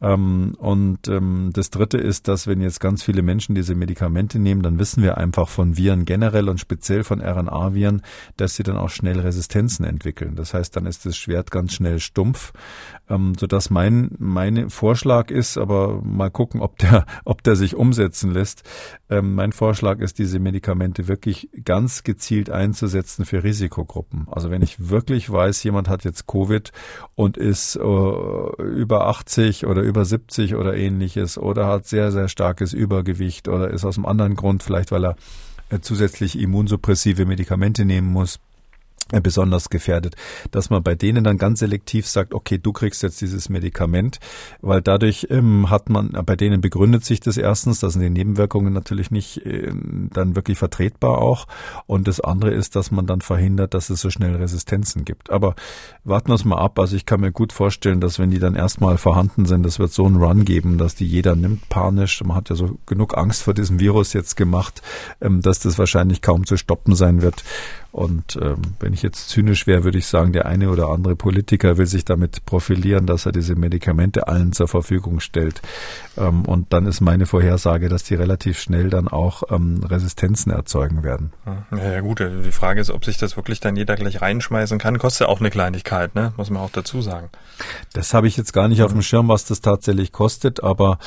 Ähm, 0.01 0.55
und 0.59 1.09
ähm, 1.09 1.51
das 1.53 1.71
Dritte 1.71 1.99
ist, 1.99 2.29
dass 2.29 2.47
wenn 2.47 2.61
jetzt 2.61 2.81
ganz 2.81 3.03
viele 3.03 3.23
Menschen 3.23 3.55
diese 3.55 3.75
Medikamente 3.75 4.39
nehmen, 4.39 4.63
dann 4.63 4.79
wissen 4.79 5.03
wir 5.03 5.19
einfach 5.19 5.49
von 5.49 5.77
Viren 5.77 6.05
generell 6.05 6.49
und 6.49 6.59
speziell 6.59 7.05
von 7.05 7.21
RNA-Viren, 7.21 8.03
dass 8.37 8.55
sie 8.55 8.63
dann 8.63 8.77
auch 8.77 8.91
schnell 8.91 9.21
Resistenzen 9.21 9.85
entwickeln. 9.85 10.37
Das 10.37 10.55
heißt, 10.55 10.77
dann 10.77 10.87
ist 10.87 11.07
das 11.07 11.17
Schwert 11.17 11.51
ganz 11.51 11.73
schnell 11.73 12.01
stumpf, 12.01 12.53
ähm, 13.09 13.35
sodass 13.39 13.71
mein 13.71 14.11
mein 14.19 14.71
Vorschlag 14.71 15.31
ist, 15.31 15.59
aber 15.59 16.01
mal 16.03 16.31
gucken, 16.31 16.61
ob 16.61 16.79
der 16.79 17.07
ob 17.25 17.43
der 17.43 17.57
sich 17.57 17.77
umsetzen 17.77 18.33
lässt. 18.33 18.63
Ähm, 19.09 19.35
mein 19.35 19.53
Vorschlag 19.53 20.01
ist, 20.01 20.19
diese 20.19 20.39
Medikamente 20.39 21.09
wirklich 21.09 21.49
ganz 21.65 22.03
gezielt 22.03 22.51
einzusetzen 22.51 23.25
für 23.25 23.45
Risikogruppen. 23.45 24.27
Also 24.31 24.51
wenn 24.51 24.63
ich 24.63 24.91
wirklich 24.91 25.31
weiß, 25.31 25.63
jemand 25.63 25.89
hat 25.89 26.05
jetzt 26.05 26.27
Covid 26.27 26.73
und 27.15 27.37
ist 27.37 27.77
äh, 27.77 28.63
über 28.63 29.07
80 29.07 29.54
60 29.55 29.67
oder 29.67 29.83
über 29.83 30.05
70 30.05 30.55
oder 30.57 30.77
ähnliches 30.77 31.39
oder 31.39 31.67
hat 31.67 31.87
sehr, 31.87 32.11
sehr 32.13 32.29
starkes 32.29 32.73
Übergewicht 32.73 33.49
oder 33.49 33.71
ist 33.71 33.85
aus 33.85 33.97
einem 33.97 34.07
anderen 34.07 34.35
Grund, 34.35 34.63
vielleicht 34.63 34.91
weil 34.93 35.05
er 35.05 35.17
äh, 35.71 35.81
zusätzlich 35.81 36.39
immunsuppressive 36.39 37.25
Medikamente 37.25 37.85
nehmen 37.85 38.13
muss, 38.13 38.41
besonders 39.23 39.69
gefährdet, 39.69 40.17
dass 40.51 40.71
man 40.71 40.83
bei 40.83 40.95
denen 40.95 41.25
dann 41.25 41.37
ganz 41.37 41.59
selektiv 41.59 42.07
sagt, 42.07 42.33
okay, 42.33 42.59
du 42.59 42.73
kriegst 42.73 43.03
jetzt 43.03 43.21
dieses 43.21 43.49
Medikament, 43.51 44.19
weil 44.63 44.81
dadurch 44.81 45.27
ähm, 45.31 45.69
hat 45.69 45.91
man, 45.91 46.15
äh, 46.15 46.23
bei 46.23 46.37
denen 46.37 46.61
begründet 46.61 47.05
sich 47.05 47.21
das 47.21 47.37
erstens, 47.37 47.81
da 47.81 47.91
sind 47.91 48.01
die 48.01 48.11
Nebenwirkungen 48.11 48.73
natürlich 48.73 49.11
nicht 49.11 49.45
äh, 49.45 49.73
dann 50.13 50.37
wirklich 50.37 50.57
vertretbar 50.57 51.19
auch. 51.19 51.47
Und 51.87 52.09
das 52.09 52.21
andere 52.21 52.53
ist, 52.53 52.77
dass 52.77 52.91
man 52.91 53.07
dann 53.07 53.21
verhindert, 53.21 53.75
dass 53.75 53.91
es 53.91 54.01
so 54.01 54.09
schnell 54.09 54.37
Resistenzen 54.37 55.05
gibt. 55.05 55.31
Aber 55.31 55.55
warten 56.05 56.29
wir 56.29 56.35
es 56.35 56.47
mal 56.47 56.59
ab, 56.59 56.79
also 56.79 56.97
ich 56.97 57.05
kann 57.05 57.21
mir 57.21 57.33
gut 57.33 57.53
vorstellen, 57.53 58.01
dass 58.01 58.19
wenn 58.19 58.31
die 58.31 58.39
dann 58.39 58.55
erstmal 58.55 58.97
vorhanden 58.97 59.45
sind, 59.45 59.65
das 59.65 59.79
wird 59.79 59.93
so 59.93 60.07
einen 60.07 60.17
Run 60.17 60.47
geben, 60.47 60.79
dass 60.79 60.95
die 60.95 61.07
jeder 61.07 61.37
nimmt 61.37 61.69
panisch, 61.69 62.23
man 62.25 62.37
hat 62.37 62.49
ja 62.49 62.57
so 62.57 62.79
genug 62.87 63.17
Angst 63.19 63.43
vor 63.43 63.53
diesem 63.53 63.81
Virus 63.81 64.15
jetzt 64.15 64.37
gemacht, 64.37 64.81
ähm, 65.21 65.43
dass 65.43 65.59
das 65.59 65.79
wahrscheinlich 65.79 66.23
kaum 66.23 66.47
zu 66.47 66.57
stoppen 66.57 66.95
sein 66.95 67.21
wird 67.21 67.45
Und 67.95 68.37
ähm, 68.43 68.57
wenn 68.81 68.93
ich 68.93 69.03
jetzt 69.03 69.29
zynisch 69.29 69.69
wäre, 69.69 69.85
würde 69.85 69.99
ich 69.99 70.09
sagen, 70.09 70.33
der 70.33 70.47
eine 70.47 70.69
oder 70.69 70.89
andere 70.89 71.15
Politiker 71.15 71.79
will 71.79 71.87
sich 71.87 72.05
damit 72.05 72.45
profilieren, 72.45 73.07
dass 73.07 73.25
er 73.25 73.31
diese 73.31 73.55
Medikamente 73.55 74.27
allen 74.27 74.53
zur 74.53 74.67
Verfügung 74.67 75.21
stellt. 75.21 75.63
Ähm, 76.17 76.45
und 76.45 76.73
dann 76.73 76.87
ist 76.87 77.01
meine 77.01 77.27
Vorhersage, 77.27 77.89
dass 77.89 78.03
die 78.03 78.17
relativ 78.17 78.59
schnell 78.59 78.91
dann 78.91 79.07
auch 79.07 79.45
ähm, 79.49 79.81
Resistenzen 79.85 80.51
erzeugen 80.51 81.05
werden. 81.05 81.33
Ja, 81.71 81.93
ja 81.93 82.01
gut, 82.01 82.19
die 82.19 82.51
Frage 82.51 82.81
ist, 82.81 82.91
ob 82.91 83.05
sich 83.05 83.17
das 83.17 83.37
wirklich 83.37 83.61
dann 83.61 83.77
jeder 83.77 83.95
gleich 83.95 84.21
reinschmeißen 84.21 84.81
kann. 84.81 84.99
Kostet 84.99 85.29
ja 85.29 85.33
auch 85.33 85.39
eine 85.39 85.51
Kleinigkeit, 85.51 86.17
ne? 86.17 86.33
muss 86.37 86.51
man 86.51 86.63
auch 86.63 86.71
dazu 86.71 87.01
sagen. 87.01 87.29
Das 87.93 88.13
habe 88.13 88.27
ich 88.27 88.37
jetzt 88.37 88.53
gar 88.53 88.67
nicht 88.67 88.83
auf 88.83 88.91
dem 88.91 89.03
Schirm, 89.03 89.29
was 89.29 89.45
das 89.45 89.61
tatsächlich 89.61 90.11
kostet, 90.11 90.65
aber 90.65 90.99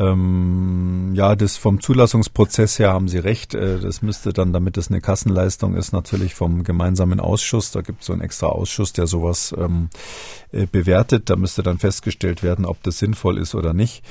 ähm, 0.00 1.12
ja, 1.14 1.36
das 1.36 1.58
vom 1.58 1.80
Zulassungsprozess 1.80 2.78
her 2.78 2.92
haben 2.92 3.08
Sie 3.08 3.18
recht. 3.18 3.54
Äh, 3.54 3.78
das 3.80 4.00
müsste 4.00 4.32
dann, 4.32 4.52
damit 4.52 4.78
es 4.78 4.88
eine 4.88 5.02
Kassenleistung 5.02 5.74
ist, 5.74 5.92
natürlich 5.92 6.34
vom 6.34 6.64
gemeinsamen 6.64 7.20
Ausschuss. 7.20 7.70
Da 7.70 7.82
gibt 7.82 8.00
es 8.00 8.06
so 8.06 8.14
einen 8.14 8.22
extra 8.22 8.46
Ausschuss, 8.46 8.94
der 8.94 9.06
sowas 9.06 9.54
ähm, 9.58 9.90
äh, 10.52 10.66
bewertet. 10.66 11.28
Da 11.28 11.36
müsste 11.36 11.62
dann 11.62 11.78
festgestellt 11.78 12.42
werden, 12.42 12.64
ob 12.64 12.82
das 12.82 12.98
sinnvoll 12.98 13.36
ist 13.36 13.54
oder 13.54 13.74
nicht. 13.74 14.02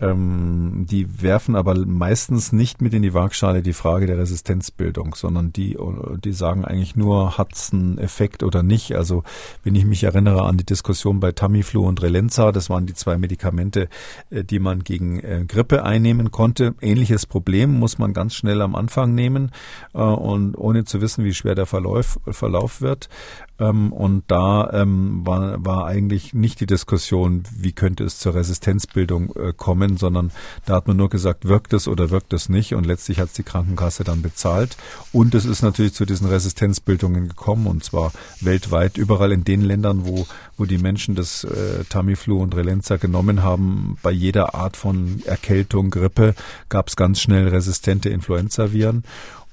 Ähm, 0.00 0.86
die 0.90 1.22
werfen 1.22 1.56
aber 1.56 1.74
meistens 1.86 2.52
nicht 2.52 2.82
mit 2.82 2.94
in 2.94 3.02
die 3.02 3.14
Waagschale 3.14 3.62
die 3.62 3.72
Frage 3.72 4.06
der 4.06 4.18
Resistenzbildung, 4.18 5.14
sondern 5.14 5.52
die, 5.52 5.76
die 6.24 6.32
sagen 6.32 6.64
eigentlich 6.64 6.96
nur, 6.96 7.38
hat's 7.38 7.72
einen 7.72 7.98
Effekt 7.98 8.42
oder 8.42 8.62
nicht. 8.62 8.94
Also 8.94 9.22
wenn 9.64 9.74
ich 9.74 9.84
mich 9.84 10.04
erinnere 10.04 10.42
an 10.42 10.56
die 10.56 10.66
Diskussion 10.66 11.20
bei 11.20 11.32
Tamiflu 11.32 11.86
und 11.86 12.02
Relenza, 12.02 12.52
das 12.52 12.70
waren 12.70 12.86
die 12.86 12.94
zwei 12.94 13.18
Medikamente, 13.18 13.88
äh, 14.30 14.44
die 14.44 14.58
man 14.58 14.84
gegen 14.84 15.20
äh, 15.20 15.44
Grippe 15.46 15.84
einnehmen 15.84 16.30
konnte. 16.30 16.74
Ähnliches 16.80 17.26
Problem 17.26 17.78
muss 17.78 17.98
man 17.98 18.12
ganz 18.12 18.34
schnell 18.34 18.60
am 18.62 18.74
Anfang 18.74 19.14
nehmen 19.14 19.50
äh, 19.94 19.98
und 19.98 20.56
ohne 20.56 20.84
zu 20.84 21.00
wissen, 21.00 21.24
wie 21.24 21.34
schwer 21.34 21.54
der 21.54 21.66
Verlauf, 21.66 22.18
Verlauf 22.30 22.80
wird. 22.80 23.08
Ähm, 23.58 23.92
und 23.92 24.24
da 24.28 24.70
ähm, 24.72 25.24
war, 25.24 25.64
war 25.64 25.86
eigentlich 25.86 26.34
nicht 26.34 26.60
die 26.60 26.66
Diskussion, 26.66 27.44
wie 27.56 27.72
könnte 27.72 28.04
es 28.04 28.18
zur 28.18 28.34
Resistenzbildung 28.34 29.34
äh, 29.36 29.52
kommen, 29.56 29.96
sondern 29.96 30.30
da 30.64 30.74
hat 30.74 30.86
man 30.86 30.96
nur 30.96 31.08
gesagt, 31.08 31.46
wirkt 31.46 31.72
es 31.72 31.88
oder 31.88 32.10
wirkt 32.10 32.32
es 32.32 32.48
nicht. 32.48 32.74
Und 32.74 32.84
letztlich 32.84 33.18
hat 33.18 33.28
es 33.28 33.34
die 33.34 33.42
Krankenkasse 33.42 34.04
dann 34.04 34.22
bezahlt. 34.22 34.76
Und 35.12 35.34
es 35.34 35.44
ist 35.44 35.62
natürlich 35.62 35.94
zu 35.94 36.04
diesen 36.04 36.28
Resistenzbildungen 36.28 37.28
gekommen, 37.28 37.66
und 37.66 37.84
zwar 37.84 38.12
weltweit, 38.40 38.98
überall 38.98 39.32
in 39.32 39.44
den 39.44 39.62
Ländern, 39.62 40.06
wo, 40.06 40.26
wo 40.56 40.64
die 40.64 40.78
Menschen 40.78 41.14
das 41.14 41.44
äh, 41.44 41.84
Tamiflu 41.88 42.40
und 42.42 42.54
Relenza 42.54 42.96
genommen 42.96 43.42
haben. 43.42 43.96
Bei 44.02 44.10
jeder 44.10 44.54
Art 44.54 44.76
von 44.76 45.22
Erkältung, 45.24 45.90
Grippe 45.90 46.34
gab 46.68 46.88
es 46.88 46.96
ganz 46.96 47.20
schnell 47.20 47.48
resistente 47.48 48.08
Influenzaviren. 48.08 49.04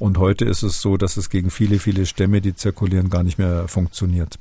Und 0.03 0.17
heute 0.17 0.43
ist 0.43 0.63
es 0.63 0.81
so, 0.81 0.97
dass 0.97 1.15
es 1.15 1.29
gegen 1.29 1.49
viele, 1.49 1.79
viele 1.79 2.05
Stämme, 2.05 2.41
die 2.41 2.53
zirkulieren, 2.53 3.09
gar 3.09 3.23
nicht 3.23 3.37
mehr 3.37 3.69
funktioniert. 3.69 4.37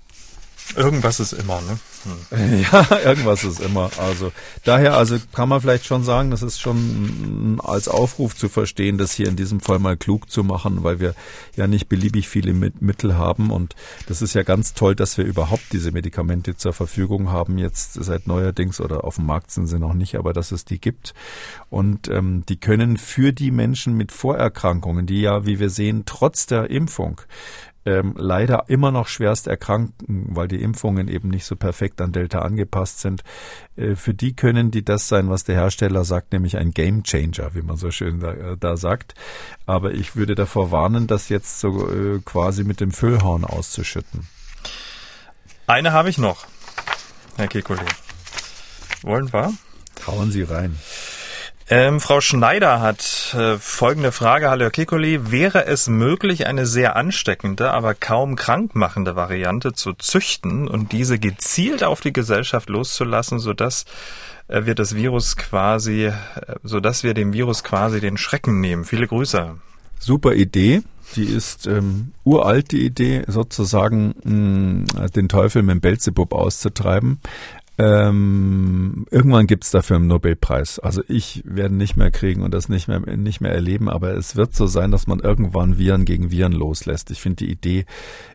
Irgendwas 0.77 1.21
ist 1.21 1.33
immer, 1.33 1.61
ne? 1.61 1.79
Hm. 2.05 2.65
Ja, 2.73 2.99
irgendwas 3.05 3.45
ist 3.45 3.61
immer. 3.61 3.91
Also 3.99 4.33
daher, 4.65 4.97
also 4.97 5.17
kann 5.33 5.49
man 5.49 5.61
vielleicht 5.61 5.87
schon 5.87 6.03
sagen, 6.05 6.31
das 6.31 6.43
ist 6.43 6.61
schon 6.61 7.61
als 7.63 7.89
Aufruf 7.89 8.35
zu 8.35 8.49
verstehen, 8.49 8.99
das 8.99 9.13
hier 9.13 9.29
in 9.29 9.37
diesem 9.37 9.61
Fall 9.61 9.79
mal 9.79 9.97
klug 9.97 10.31
zu 10.31 10.43
machen, 10.43 10.83
weil 10.83 11.01
wir 11.01 11.15
ja 11.57 11.67
nicht 11.67 11.89
beliebig 11.89 12.29
viele 12.29 12.53
Mittel 12.55 13.17
haben 13.17 13.51
und 13.51 13.75
das 14.07 14.23
ist 14.23 14.35
ja 14.35 14.43
ganz 14.43 14.75
toll, 14.75 14.95
dass 14.95 15.19
wir 15.19 15.25
überhaupt 15.25 15.73
diese 15.73 15.93
Medikamente 15.93 16.57
zur 16.57 16.73
Verfügung 16.73 17.31
haben. 17.31 17.59
Jetzt 17.59 17.95
seit 17.95 18.27
neuerdings 18.27 18.81
oder 18.81 19.05
auf 19.05 19.17
dem 19.17 19.27
Markt 19.27 19.51
sind 19.51 19.67
sie 19.67 19.79
noch 19.79 19.95
nicht, 19.95 20.17
aber 20.17 20.33
dass 20.33 20.53
es 20.53 20.65
die 20.65 20.81
gibt 20.81 21.15
und 21.71 22.09
ähm, 22.09 22.45
die 22.49 22.57
können 22.57 22.97
für 22.97 23.33
die 23.33 23.51
Menschen 23.51 23.97
mit 23.97 24.13
Vorerkrankungen, 24.13 25.07
die 25.07 25.21
ja, 25.21 25.47
wie 25.47 25.59
wir 25.59 25.71
sehen, 25.71 26.03
trotz 26.07 26.47
der 26.47 26.71
Impfung 26.71 27.21
ähm, 27.85 28.15
leider 28.17 28.65
immer 28.69 28.91
noch 28.91 29.09
schwerst 29.09 29.47
erkranken, 29.47 30.29
weil 30.31 30.49
die 30.49 30.63
Impfungen 30.63 31.09
eben 31.09 31.29
nicht 31.29 31.45
so 31.45 31.57
perfekt 31.57 32.01
an 32.01 32.13
Delta 32.13 32.41
angepasst 32.41 33.01
sind. 33.01 33.23
Äh, 33.77 33.97
für 33.97 34.15
die 34.15 34.35
können 34.35 34.71
die 34.71 34.85
das 34.85 35.09
sein, 35.09 35.29
was 35.29 35.45
der 35.45 35.57
Hersteller 35.57 36.05
sagt, 36.05 36.33
nämlich 36.33 36.57
ein 36.57 36.71
Game 36.71 37.03
Changer, 37.03 37.55
wie 37.55 37.63
man 37.63 37.77
so 37.77 37.91
schön 37.91 38.21
da, 38.21 38.33
äh, 38.33 38.57
da 38.59 38.77
sagt. 38.77 39.15
Aber 39.67 39.93
ich 39.93 40.17
würde 40.17 40.35
davor 40.35 40.71
warnen, 40.71 41.07
das 41.07 41.29
jetzt 41.29 41.61
so 41.61 41.91
äh, 41.91 42.21
quasi 42.25 42.65
mit 42.65 42.81
dem 42.81 42.93
Füllhorn 42.93 43.45
auszuschütten. 43.45 44.27
Eine 45.67 45.93
habe 45.93 46.11
ich 46.11 46.19
noch, 46.19 46.47
Herr 47.37 47.47
Kekulé. 47.47 47.87
Wollen 49.03 49.33
wir? 49.33 49.53
Hauen 50.07 50.31
Sie 50.31 50.43
rein. 50.43 50.79
Ähm, 51.69 52.01
Frau 52.01 52.21
Schneider 52.21 52.81
hat 52.81 53.35
äh, 53.39 53.57
folgende 53.57 54.13
Frage. 54.13 54.51
Hallo 54.51 54.65
Herr 54.65 54.71
Kikoli. 54.71 55.31
Wäre 55.31 55.67
es 55.67 55.89
möglich, 55.89 56.47
eine 56.47 56.67
sehr 56.67 56.97
ansteckende, 56.97 57.71
aber 57.71 57.95
kaum 57.95 58.35
krankmachende 58.37 59.15
Variante 59.15 59.73
zu 59.73 59.93
züchten 59.93 60.67
und 60.67 60.93
diese 60.93 61.19
gezielt 61.19 61.85
auf 61.85 62.01
die 62.01 62.13
Gesellschaft 62.13 62.69
loszulassen, 62.69 63.39
sodass 63.39 63.85
äh, 64.49 64.67
wir 64.67 64.75
das 64.75 64.97
Virus 64.97 65.37
quasi, 65.37 66.07
äh, 66.07 66.13
sodass 66.65 67.05
wir 67.05 67.15
dem 67.15 67.33
Virus 67.33 67.63
quasi 67.63 68.01
den 68.01 68.17
Schrecken 68.17 68.61
nehmen? 68.61 68.85
Viele 68.85 69.07
Grüße. 69.07 69.55
Super 69.99 70.35
Idee. 70.35 70.83
Die 71.15 71.25
ist 71.25 71.67
ähm, 71.67 72.13
uralt, 72.25 72.73
die 72.73 72.87
Idee, 72.87 73.25
sozusagen 73.27 74.15
mh, 74.25 75.09
den 75.09 75.29
Teufel 75.29 75.63
mit 75.63 75.75
dem 75.75 75.81
Belzebub 75.81 76.33
auszutreiben. 76.33 77.21
Ähm, 77.79 79.07
irgendwann 79.11 79.47
gibt's 79.47 79.71
dafür 79.71 79.97
einen 79.97 80.07
Nobelpreis. 80.07 80.79
Also 80.79 81.03
ich 81.09 81.43
werde 81.47 81.75
nicht 81.75 81.97
mehr 81.97 82.11
kriegen 82.11 82.43
und 82.43 82.53
das 82.53 82.69
nicht 82.69 82.87
mehr 82.87 83.01
nicht 83.17 83.41
mehr 83.41 83.53
erleben, 83.53 83.89
aber 83.89 84.15
es 84.15 84.37
wird 84.37 84.55
so 84.55 84.67
sein, 84.67 84.91
dass 84.91 85.07
man 85.07 85.21
irgendwann 85.21 85.79
Viren 85.79 86.05
gegen 86.05 86.31
Viren 86.31 86.53
loslässt. 86.53 87.11
Ich 87.11 87.21
finde 87.21 87.45
die 87.45 87.51
Idee 87.51 87.87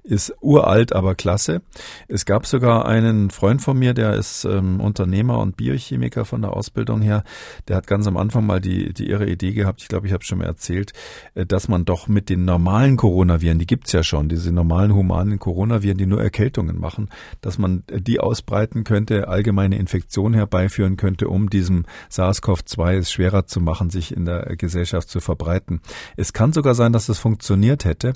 ist 0.07 0.33
uralt, 0.41 0.93
aber 0.93 1.15
klasse. 1.15 1.61
Es 2.07 2.25
gab 2.25 2.45
sogar 2.45 2.87
einen 2.87 3.29
Freund 3.29 3.61
von 3.61 3.77
mir, 3.77 3.93
der 3.93 4.15
ist 4.15 4.45
ähm, 4.45 4.79
Unternehmer 4.79 5.39
und 5.39 5.57
Biochemiker 5.57 6.25
von 6.25 6.41
der 6.41 6.53
Ausbildung 6.53 7.01
her. 7.01 7.23
Der 7.67 7.75
hat 7.75 7.87
ganz 7.87 8.07
am 8.07 8.17
Anfang 8.17 8.45
mal 8.45 8.61
die 8.61 8.93
die 8.93 9.09
ihre 9.09 9.29
Idee 9.29 9.53
gehabt. 9.53 9.81
Ich 9.81 9.87
glaube, 9.87 10.07
ich 10.07 10.13
habe 10.13 10.23
schon 10.23 10.39
mal 10.39 10.45
erzählt, 10.45 10.93
äh, 11.35 11.45
dass 11.45 11.67
man 11.67 11.85
doch 11.85 12.07
mit 12.07 12.29
den 12.29 12.45
normalen 12.45 12.97
Coronaviren, 12.97 13.59
die 13.59 13.67
gibt's 13.67 13.91
ja 13.91 14.03
schon, 14.03 14.29
diese 14.29 14.51
normalen 14.51 14.93
humanen 14.93 15.39
Coronaviren, 15.39 15.97
die 15.97 16.05
nur 16.05 16.21
Erkältungen 16.21 16.79
machen, 16.79 17.09
dass 17.41 17.57
man 17.57 17.83
die 17.89 18.19
ausbreiten 18.19 18.83
könnte 18.83 19.27
allgemeine 19.27 19.77
Infektion 19.77 20.33
herbeiführen 20.33 20.97
könnte, 20.97 21.27
um 21.27 21.49
diesem 21.49 21.85
SARS-CoV-2 22.09 22.97
es 22.97 23.11
schwerer 23.11 23.45
zu 23.45 23.59
machen, 23.59 23.89
sich 23.89 24.15
in 24.15 24.25
der 24.25 24.55
Gesellschaft 24.55 25.09
zu 25.09 25.19
verbreiten. 25.19 25.81
Es 26.15 26.33
kann 26.33 26.53
sogar 26.53 26.75
sein, 26.75 26.93
dass 26.93 27.09
es 27.09 27.19
funktioniert 27.19 27.85
hätte, 27.85 28.13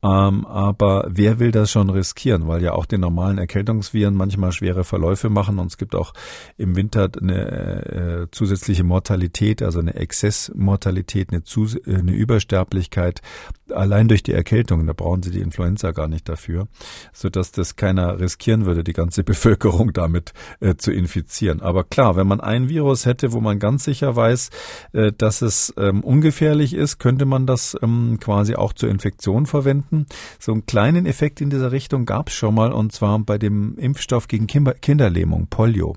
ähm, 0.00 0.46
aber 0.46 1.08
wer 1.10 1.40
will 1.40 1.50
das 1.50 1.72
schon 1.72 1.90
riskieren? 1.90 2.46
Weil 2.46 2.62
ja 2.62 2.72
auch 2.72 2.86
die 2.86 2.98
normalen 2.98 3.38
Erkältungsviren 3.38 4.14
manchmal 4.14 4.52
schwere 4.52 4.84
Verläufe 4.84 5.28
machen 5.28 5.58
und 5.58 5.66
es 5.66 5.76
gibt 5.76 5.96
auch 5.96 6.12
im 6.56 6.76
Winter 6.76 7.10
eine 7.20 7.86
äh, 7.86 8.26
zusätzliche 8.30 8.84
Mortalität, 8.84 9.60
also 9.60 9.80
eine 9.80 9.94
Exzessmortalität, 9.94 11.30
eine, 11.32 11.42
Zus 11.42 11.74
äh, 11.74 11.96
eine 11.96 12.12
Übersterblichkeit 12.12 13.22
allein 13.70 14.06
durch 14.06 14.22
die 14.22 14.32
Erkältung. 14.32 14.86
Da 14.86 14.92
brauchen 14.92 15.24
sie 15.24 15.32
die 15.32 15.40
Influenza 15.40 15.90
gar 15.90 16.06
nicht 16.06 16.28
dafür, 16.28 16.68
sodass 17.12 17.50
das 17.50 17.74
keiner 17.74 18.20
riskieren 18.20 18.66
würde, 18.66 18.84
die 18.84 18.92
ganze 18.92 19.24
Bevölkerung 19.28 19.92
damit 19.92 20.32
äh, 20.60 20.76
zu 20.76 20.92
infizieren. 20.92 21.60
Aber 21.60 21.82
klar, 21.82 22.14
wenn 22.14 22.28
man 22.28 22.40
ein 22.40 22.68
Virus 22.68 23.04
hätte, 23.04 23.32
wo 23.32 23.40
man 23.40 23.58
ganz 23.58 23.82
sicher 23.82 24.14
weiß, 24.14 24.50
äh, 24.92 25.12
dass 25.12 25.42
es 25.42 25.74
ähm, 25.76 26.04
ungefährlich 26.04 26.72
ist, 26.72 26.98
könnte 26.98 27.24
man 27.24 27.46
das 27.46 27.76
ähm, 27.82 28.18
quasi 28.20 28.54
auch 28.54 28.72
zur 28.72 28.90
Infektion 28.90 29.46
verwenden 29.46 29.87
finden. 29.88 30.06
So 30.38 30.52
einen 30.52 30.66
kleinen 30.66 31.06
Effekt 31.06 31.40
in 31.40 31.50
dieser 31.50 31.72
Richtung 31.72 32.06
gab 32.06 32.28
es 32.28 32.34
schon 32.34 32.54
mal 32.54 32.72
und 32.72 32.92
zwar 32.92 33.18
bei 33.20 33.38
dem 33.38 33.76
Impfstoff 33.78 34.28
gegen 34.28 34.46
Kinderlähmung, 34.46 35.46
Polio. 35.48 35.96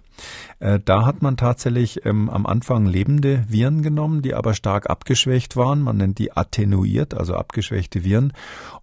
Äh, 0.59 0.79
da 0.83 1.05
hat 1.05 1.21
man 1.21 1.37
tatsächlich 1.37 2.05
ähm, 2.05 2.29
am 2.29 2.45
Anfang 2.45 2.85
lebende 2.85 3.45
Viren 3.47 3.81
genommen, 3.81 4.21
die 4.21 4.33
aber 4.33 4.53
stark 4.53 4.89
abgeschwächt 4.89 5.55
waren. 5.55 5.81
Man 5.81 5.97
nennt 5.97 6.19
die 6.19 6.31
attenuiert, 6.35 7.13
also 7.13 7.35
abgeschwächte 7.35 8.03
Viren. 8.03 8.33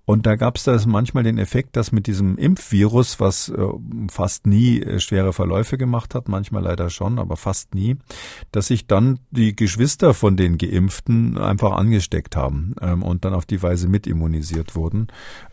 Und 0.04 0.24
da 0.24 0.36
gab 0.36 0.56
es 0.56 0.86
manchmal 0.86 1.22
den 1.22 1.36
Effekt, 1.36 1.76
dass 1.76 1.92
mit 1.92 2.06
diesem 2.06 2.38
Impfvirus, 2.38 3.20
was 3.20 3.50
äh, 3.50 3.62
fast 4.10 4.46
nie 4.46 4.80
äh, 4.80 5.00
schwere 5.00 5.32
Verläufe 5.32 5.76
gemacht 5.76 6.14
hat, 6.14 6.28
manchmal 6.28 6.62
leider 6.62 6.88
schon, 6.90 7.18
aber 7.18 7.36
fast 7.36 7.74
nie, 7.74 7.96
dass 8.50 8.68
sich 8.68 8.86
dann 8.86 9.20
die 9.30 9.54
Geschwister 9.54 10.14
von 10.14 10.36
den 10.36 10.56
Geimpften 10.56 11.36
einfach 11.36 11.72
angesteckt 11.72 12.36
haben 12.36 12.74
ähm, 12.80 13.02
und 13.02 13.24
dann 13.24 13.34
auf 13.34 13.46
die 13.46 13.62
Weise 13.62 13.86
mit 13.86 14.06
immunisiert 14.06 14.74
wurden. 14.74 14.97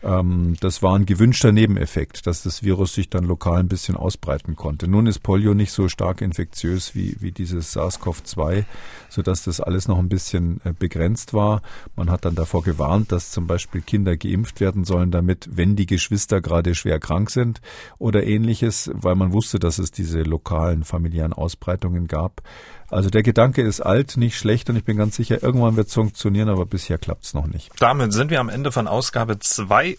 Ähm, 0.02 0.56
das 0.60 0.82
war 0.82 0.96
ein 0.96 1.06
gewünschter 1.06 1.52
Nebeneffekt, 1.52 2.26
dass 2.26 2.42
das 2.42 2.62
Virus 2.62 2.94
sich 2.94 3.08
dann 3.08 3.24
lokal 3.24 3.60
ein 3.60 3.68
bisschen 3.68 3.96
ausbreiten 3.96 4.56
konnte. 4.56 4.88
Nun 4.88 5.06
ist 5.06 5.20
Polio 5.20 5.54
nicht 5.54 5.72
so 5.72 5.88
stark 5.88 6.20
infektiös 6.20 6.94
wie, 6.94 7.16
wie 7.20 7.30
dieses 7.30 7.76
SARS-CoV-2, 7.76 8.64
sodass 9.08 9.44
das 9.44 9.60
alles 9.60 9.88
noch 9.88 9.98
ein 9.98 10.08
bisschen 10.08 10.60
äh, 10.64 10.72
begrenzt 10.72 11.34
war. 11.34 11.62
Man 11.94 12.10
hat 12.10 12.24
dann 12.24 12.34
davor 12.34 12.62
gewarnt, 12.62 13.12
dass 13.12 13.30
zum 13.30 13.46
Beispiel 13.46 13.80
Kinder 13.80 14.16
geimpft 14.16 14.60
werden 14.60 14.84
sollen, 14.84 15.10
damit, 15.10 15.48
wenn 15.52 15.76
die 15.76 15.86
Geschwister 15.86 16.40
gerade 16.40 16.74
schwer 16.74 16.98
krank 16.98 17.30
sind 17.30 17.60
oder 17.98 18.24
ähnliches, 18.24 18.90
weil 18.92 19.14
man 19.14 19.32
wusste, 19.32 19.58
dass 19.58 19.78
es 19.78 19.90
diese 19.90 20.22
lokalen 20.22 20.84
familiären 20.84 21.32
Ausbreitungen 21.32 22.06
gab. 22.06 22.42
Also 22.88 23.10
der 23.10 23.22
Gedanke 23.22 23.62
ist 23.62 23.80
alt, 23.80 24.16
nicht 24.16 24.38
schlecht 24.38 24.70
und 24.70 24.76
ich 24.76 24.84
bin 24.84 24.96
ganz 24.96 25.16
sicher, 25.16 25.42
irgendwann 25.42 25.76
wird 25.76 25.88
es 25.88 25.94
funktionieren, 25.94 26.48
aber 26.48 26.66
bisher 26.66 26.98
klappt 26.98 27.24
es 27.24 27.34
noch 27.34 27.48
nicht. 27.48 27.72
Damit 27.80 28.12
sind 28.12 28.30
wir 28.30 28.38
am 28.38 28.48
Ende 28.48 28.70
von 28.70 28.86
Ausgabe 28.86 29.35
Ausgabe 29.36 29.96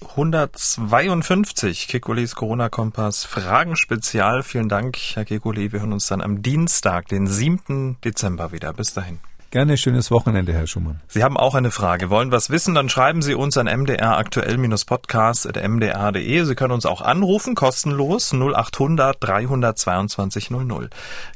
252 0.52 1.88
Kekulis 1.88 2.34
Corona-Kompass 2.34 3.24
Fragen 3.24 3.76
Spezial. 3.76 4.42
Vielen 4.42 4.68
Dank, 4.68 4.98
Herr 5.14 5.26
Kekuli. 5.26 5.72
Wir 5.72 5.82
hören 5.82 5.94
uns 5.94 6.08
dann 6.08 6.22
am 6.22 6.42
Dienstag, 6.42 7.08
den 7.08 7.28
7. 7.28 7.98
Dezember 8.04 8.52
wieder. 8.52 8.74
Bis 8.74 8.94
dahin. 8.94 9.20
Gerne 9.50 9.78
schönes 9.78 10.12
Wochenende, 10.12 10.52
Herr 10.52 10.68
Schumann. 10.68 11.00
Sie 11.08 11.24
haben 11.24 11.38
auch 11.38 11.56
eine 11.56 11.72
Frage, 11.72 12.10
wollen 12.10 12.32
was 12.32 12.50
wissen, 12.50 12.76
dann 12.76 12.90
schreiben 12.90 13.22
Sie 13.22 13.34
uns 13.34 13.58
an 13.58 13.68
mdraktuell-podcast.mdr.de. 13.68 16.44
Sie 16.44 16.56
können 16.56 16.74
uns 16.74 16.86
auch 16.86 17.00
anrufen, 17.02 17.56
kostenlos 17.56 18.34
0800 18.34 19.16
322 19.22 20.52
00. 20.52 20.90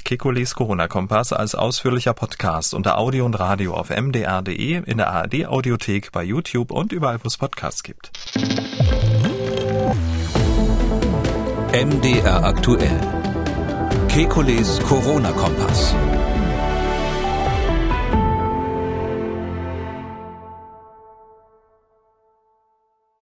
Kekulis 0.04 0.54
Corona-Kompass 0.54 1.32
als 1.32 1.54
ausführlicher 1.54 2.12
Podcast 2.12 2.74
unter 2.74 2.98
Audio 2.98 3.24
und 3.24 3.40
Radio 3.40 3.72
auf 3.72 3.88
mdr.de, 3.88 4.82
in 4.84 4.98
der 4.98 5.10
ARD-Audiothek, 5.10 6.12
bei 6.12 6.22
YouTube 6.22 6.70
und 6.70 6.92
überall, 6.92 7.18
wo 7.22 7.28
es 7.28 7.38
Podcasts 7.38 7.82
gibt. 7.82 8.10
MDR 11.72 12.44
aktuell. 12.44 13.00
Kekules 14.08 14.80
Corona-Kompass. 14.80 15.94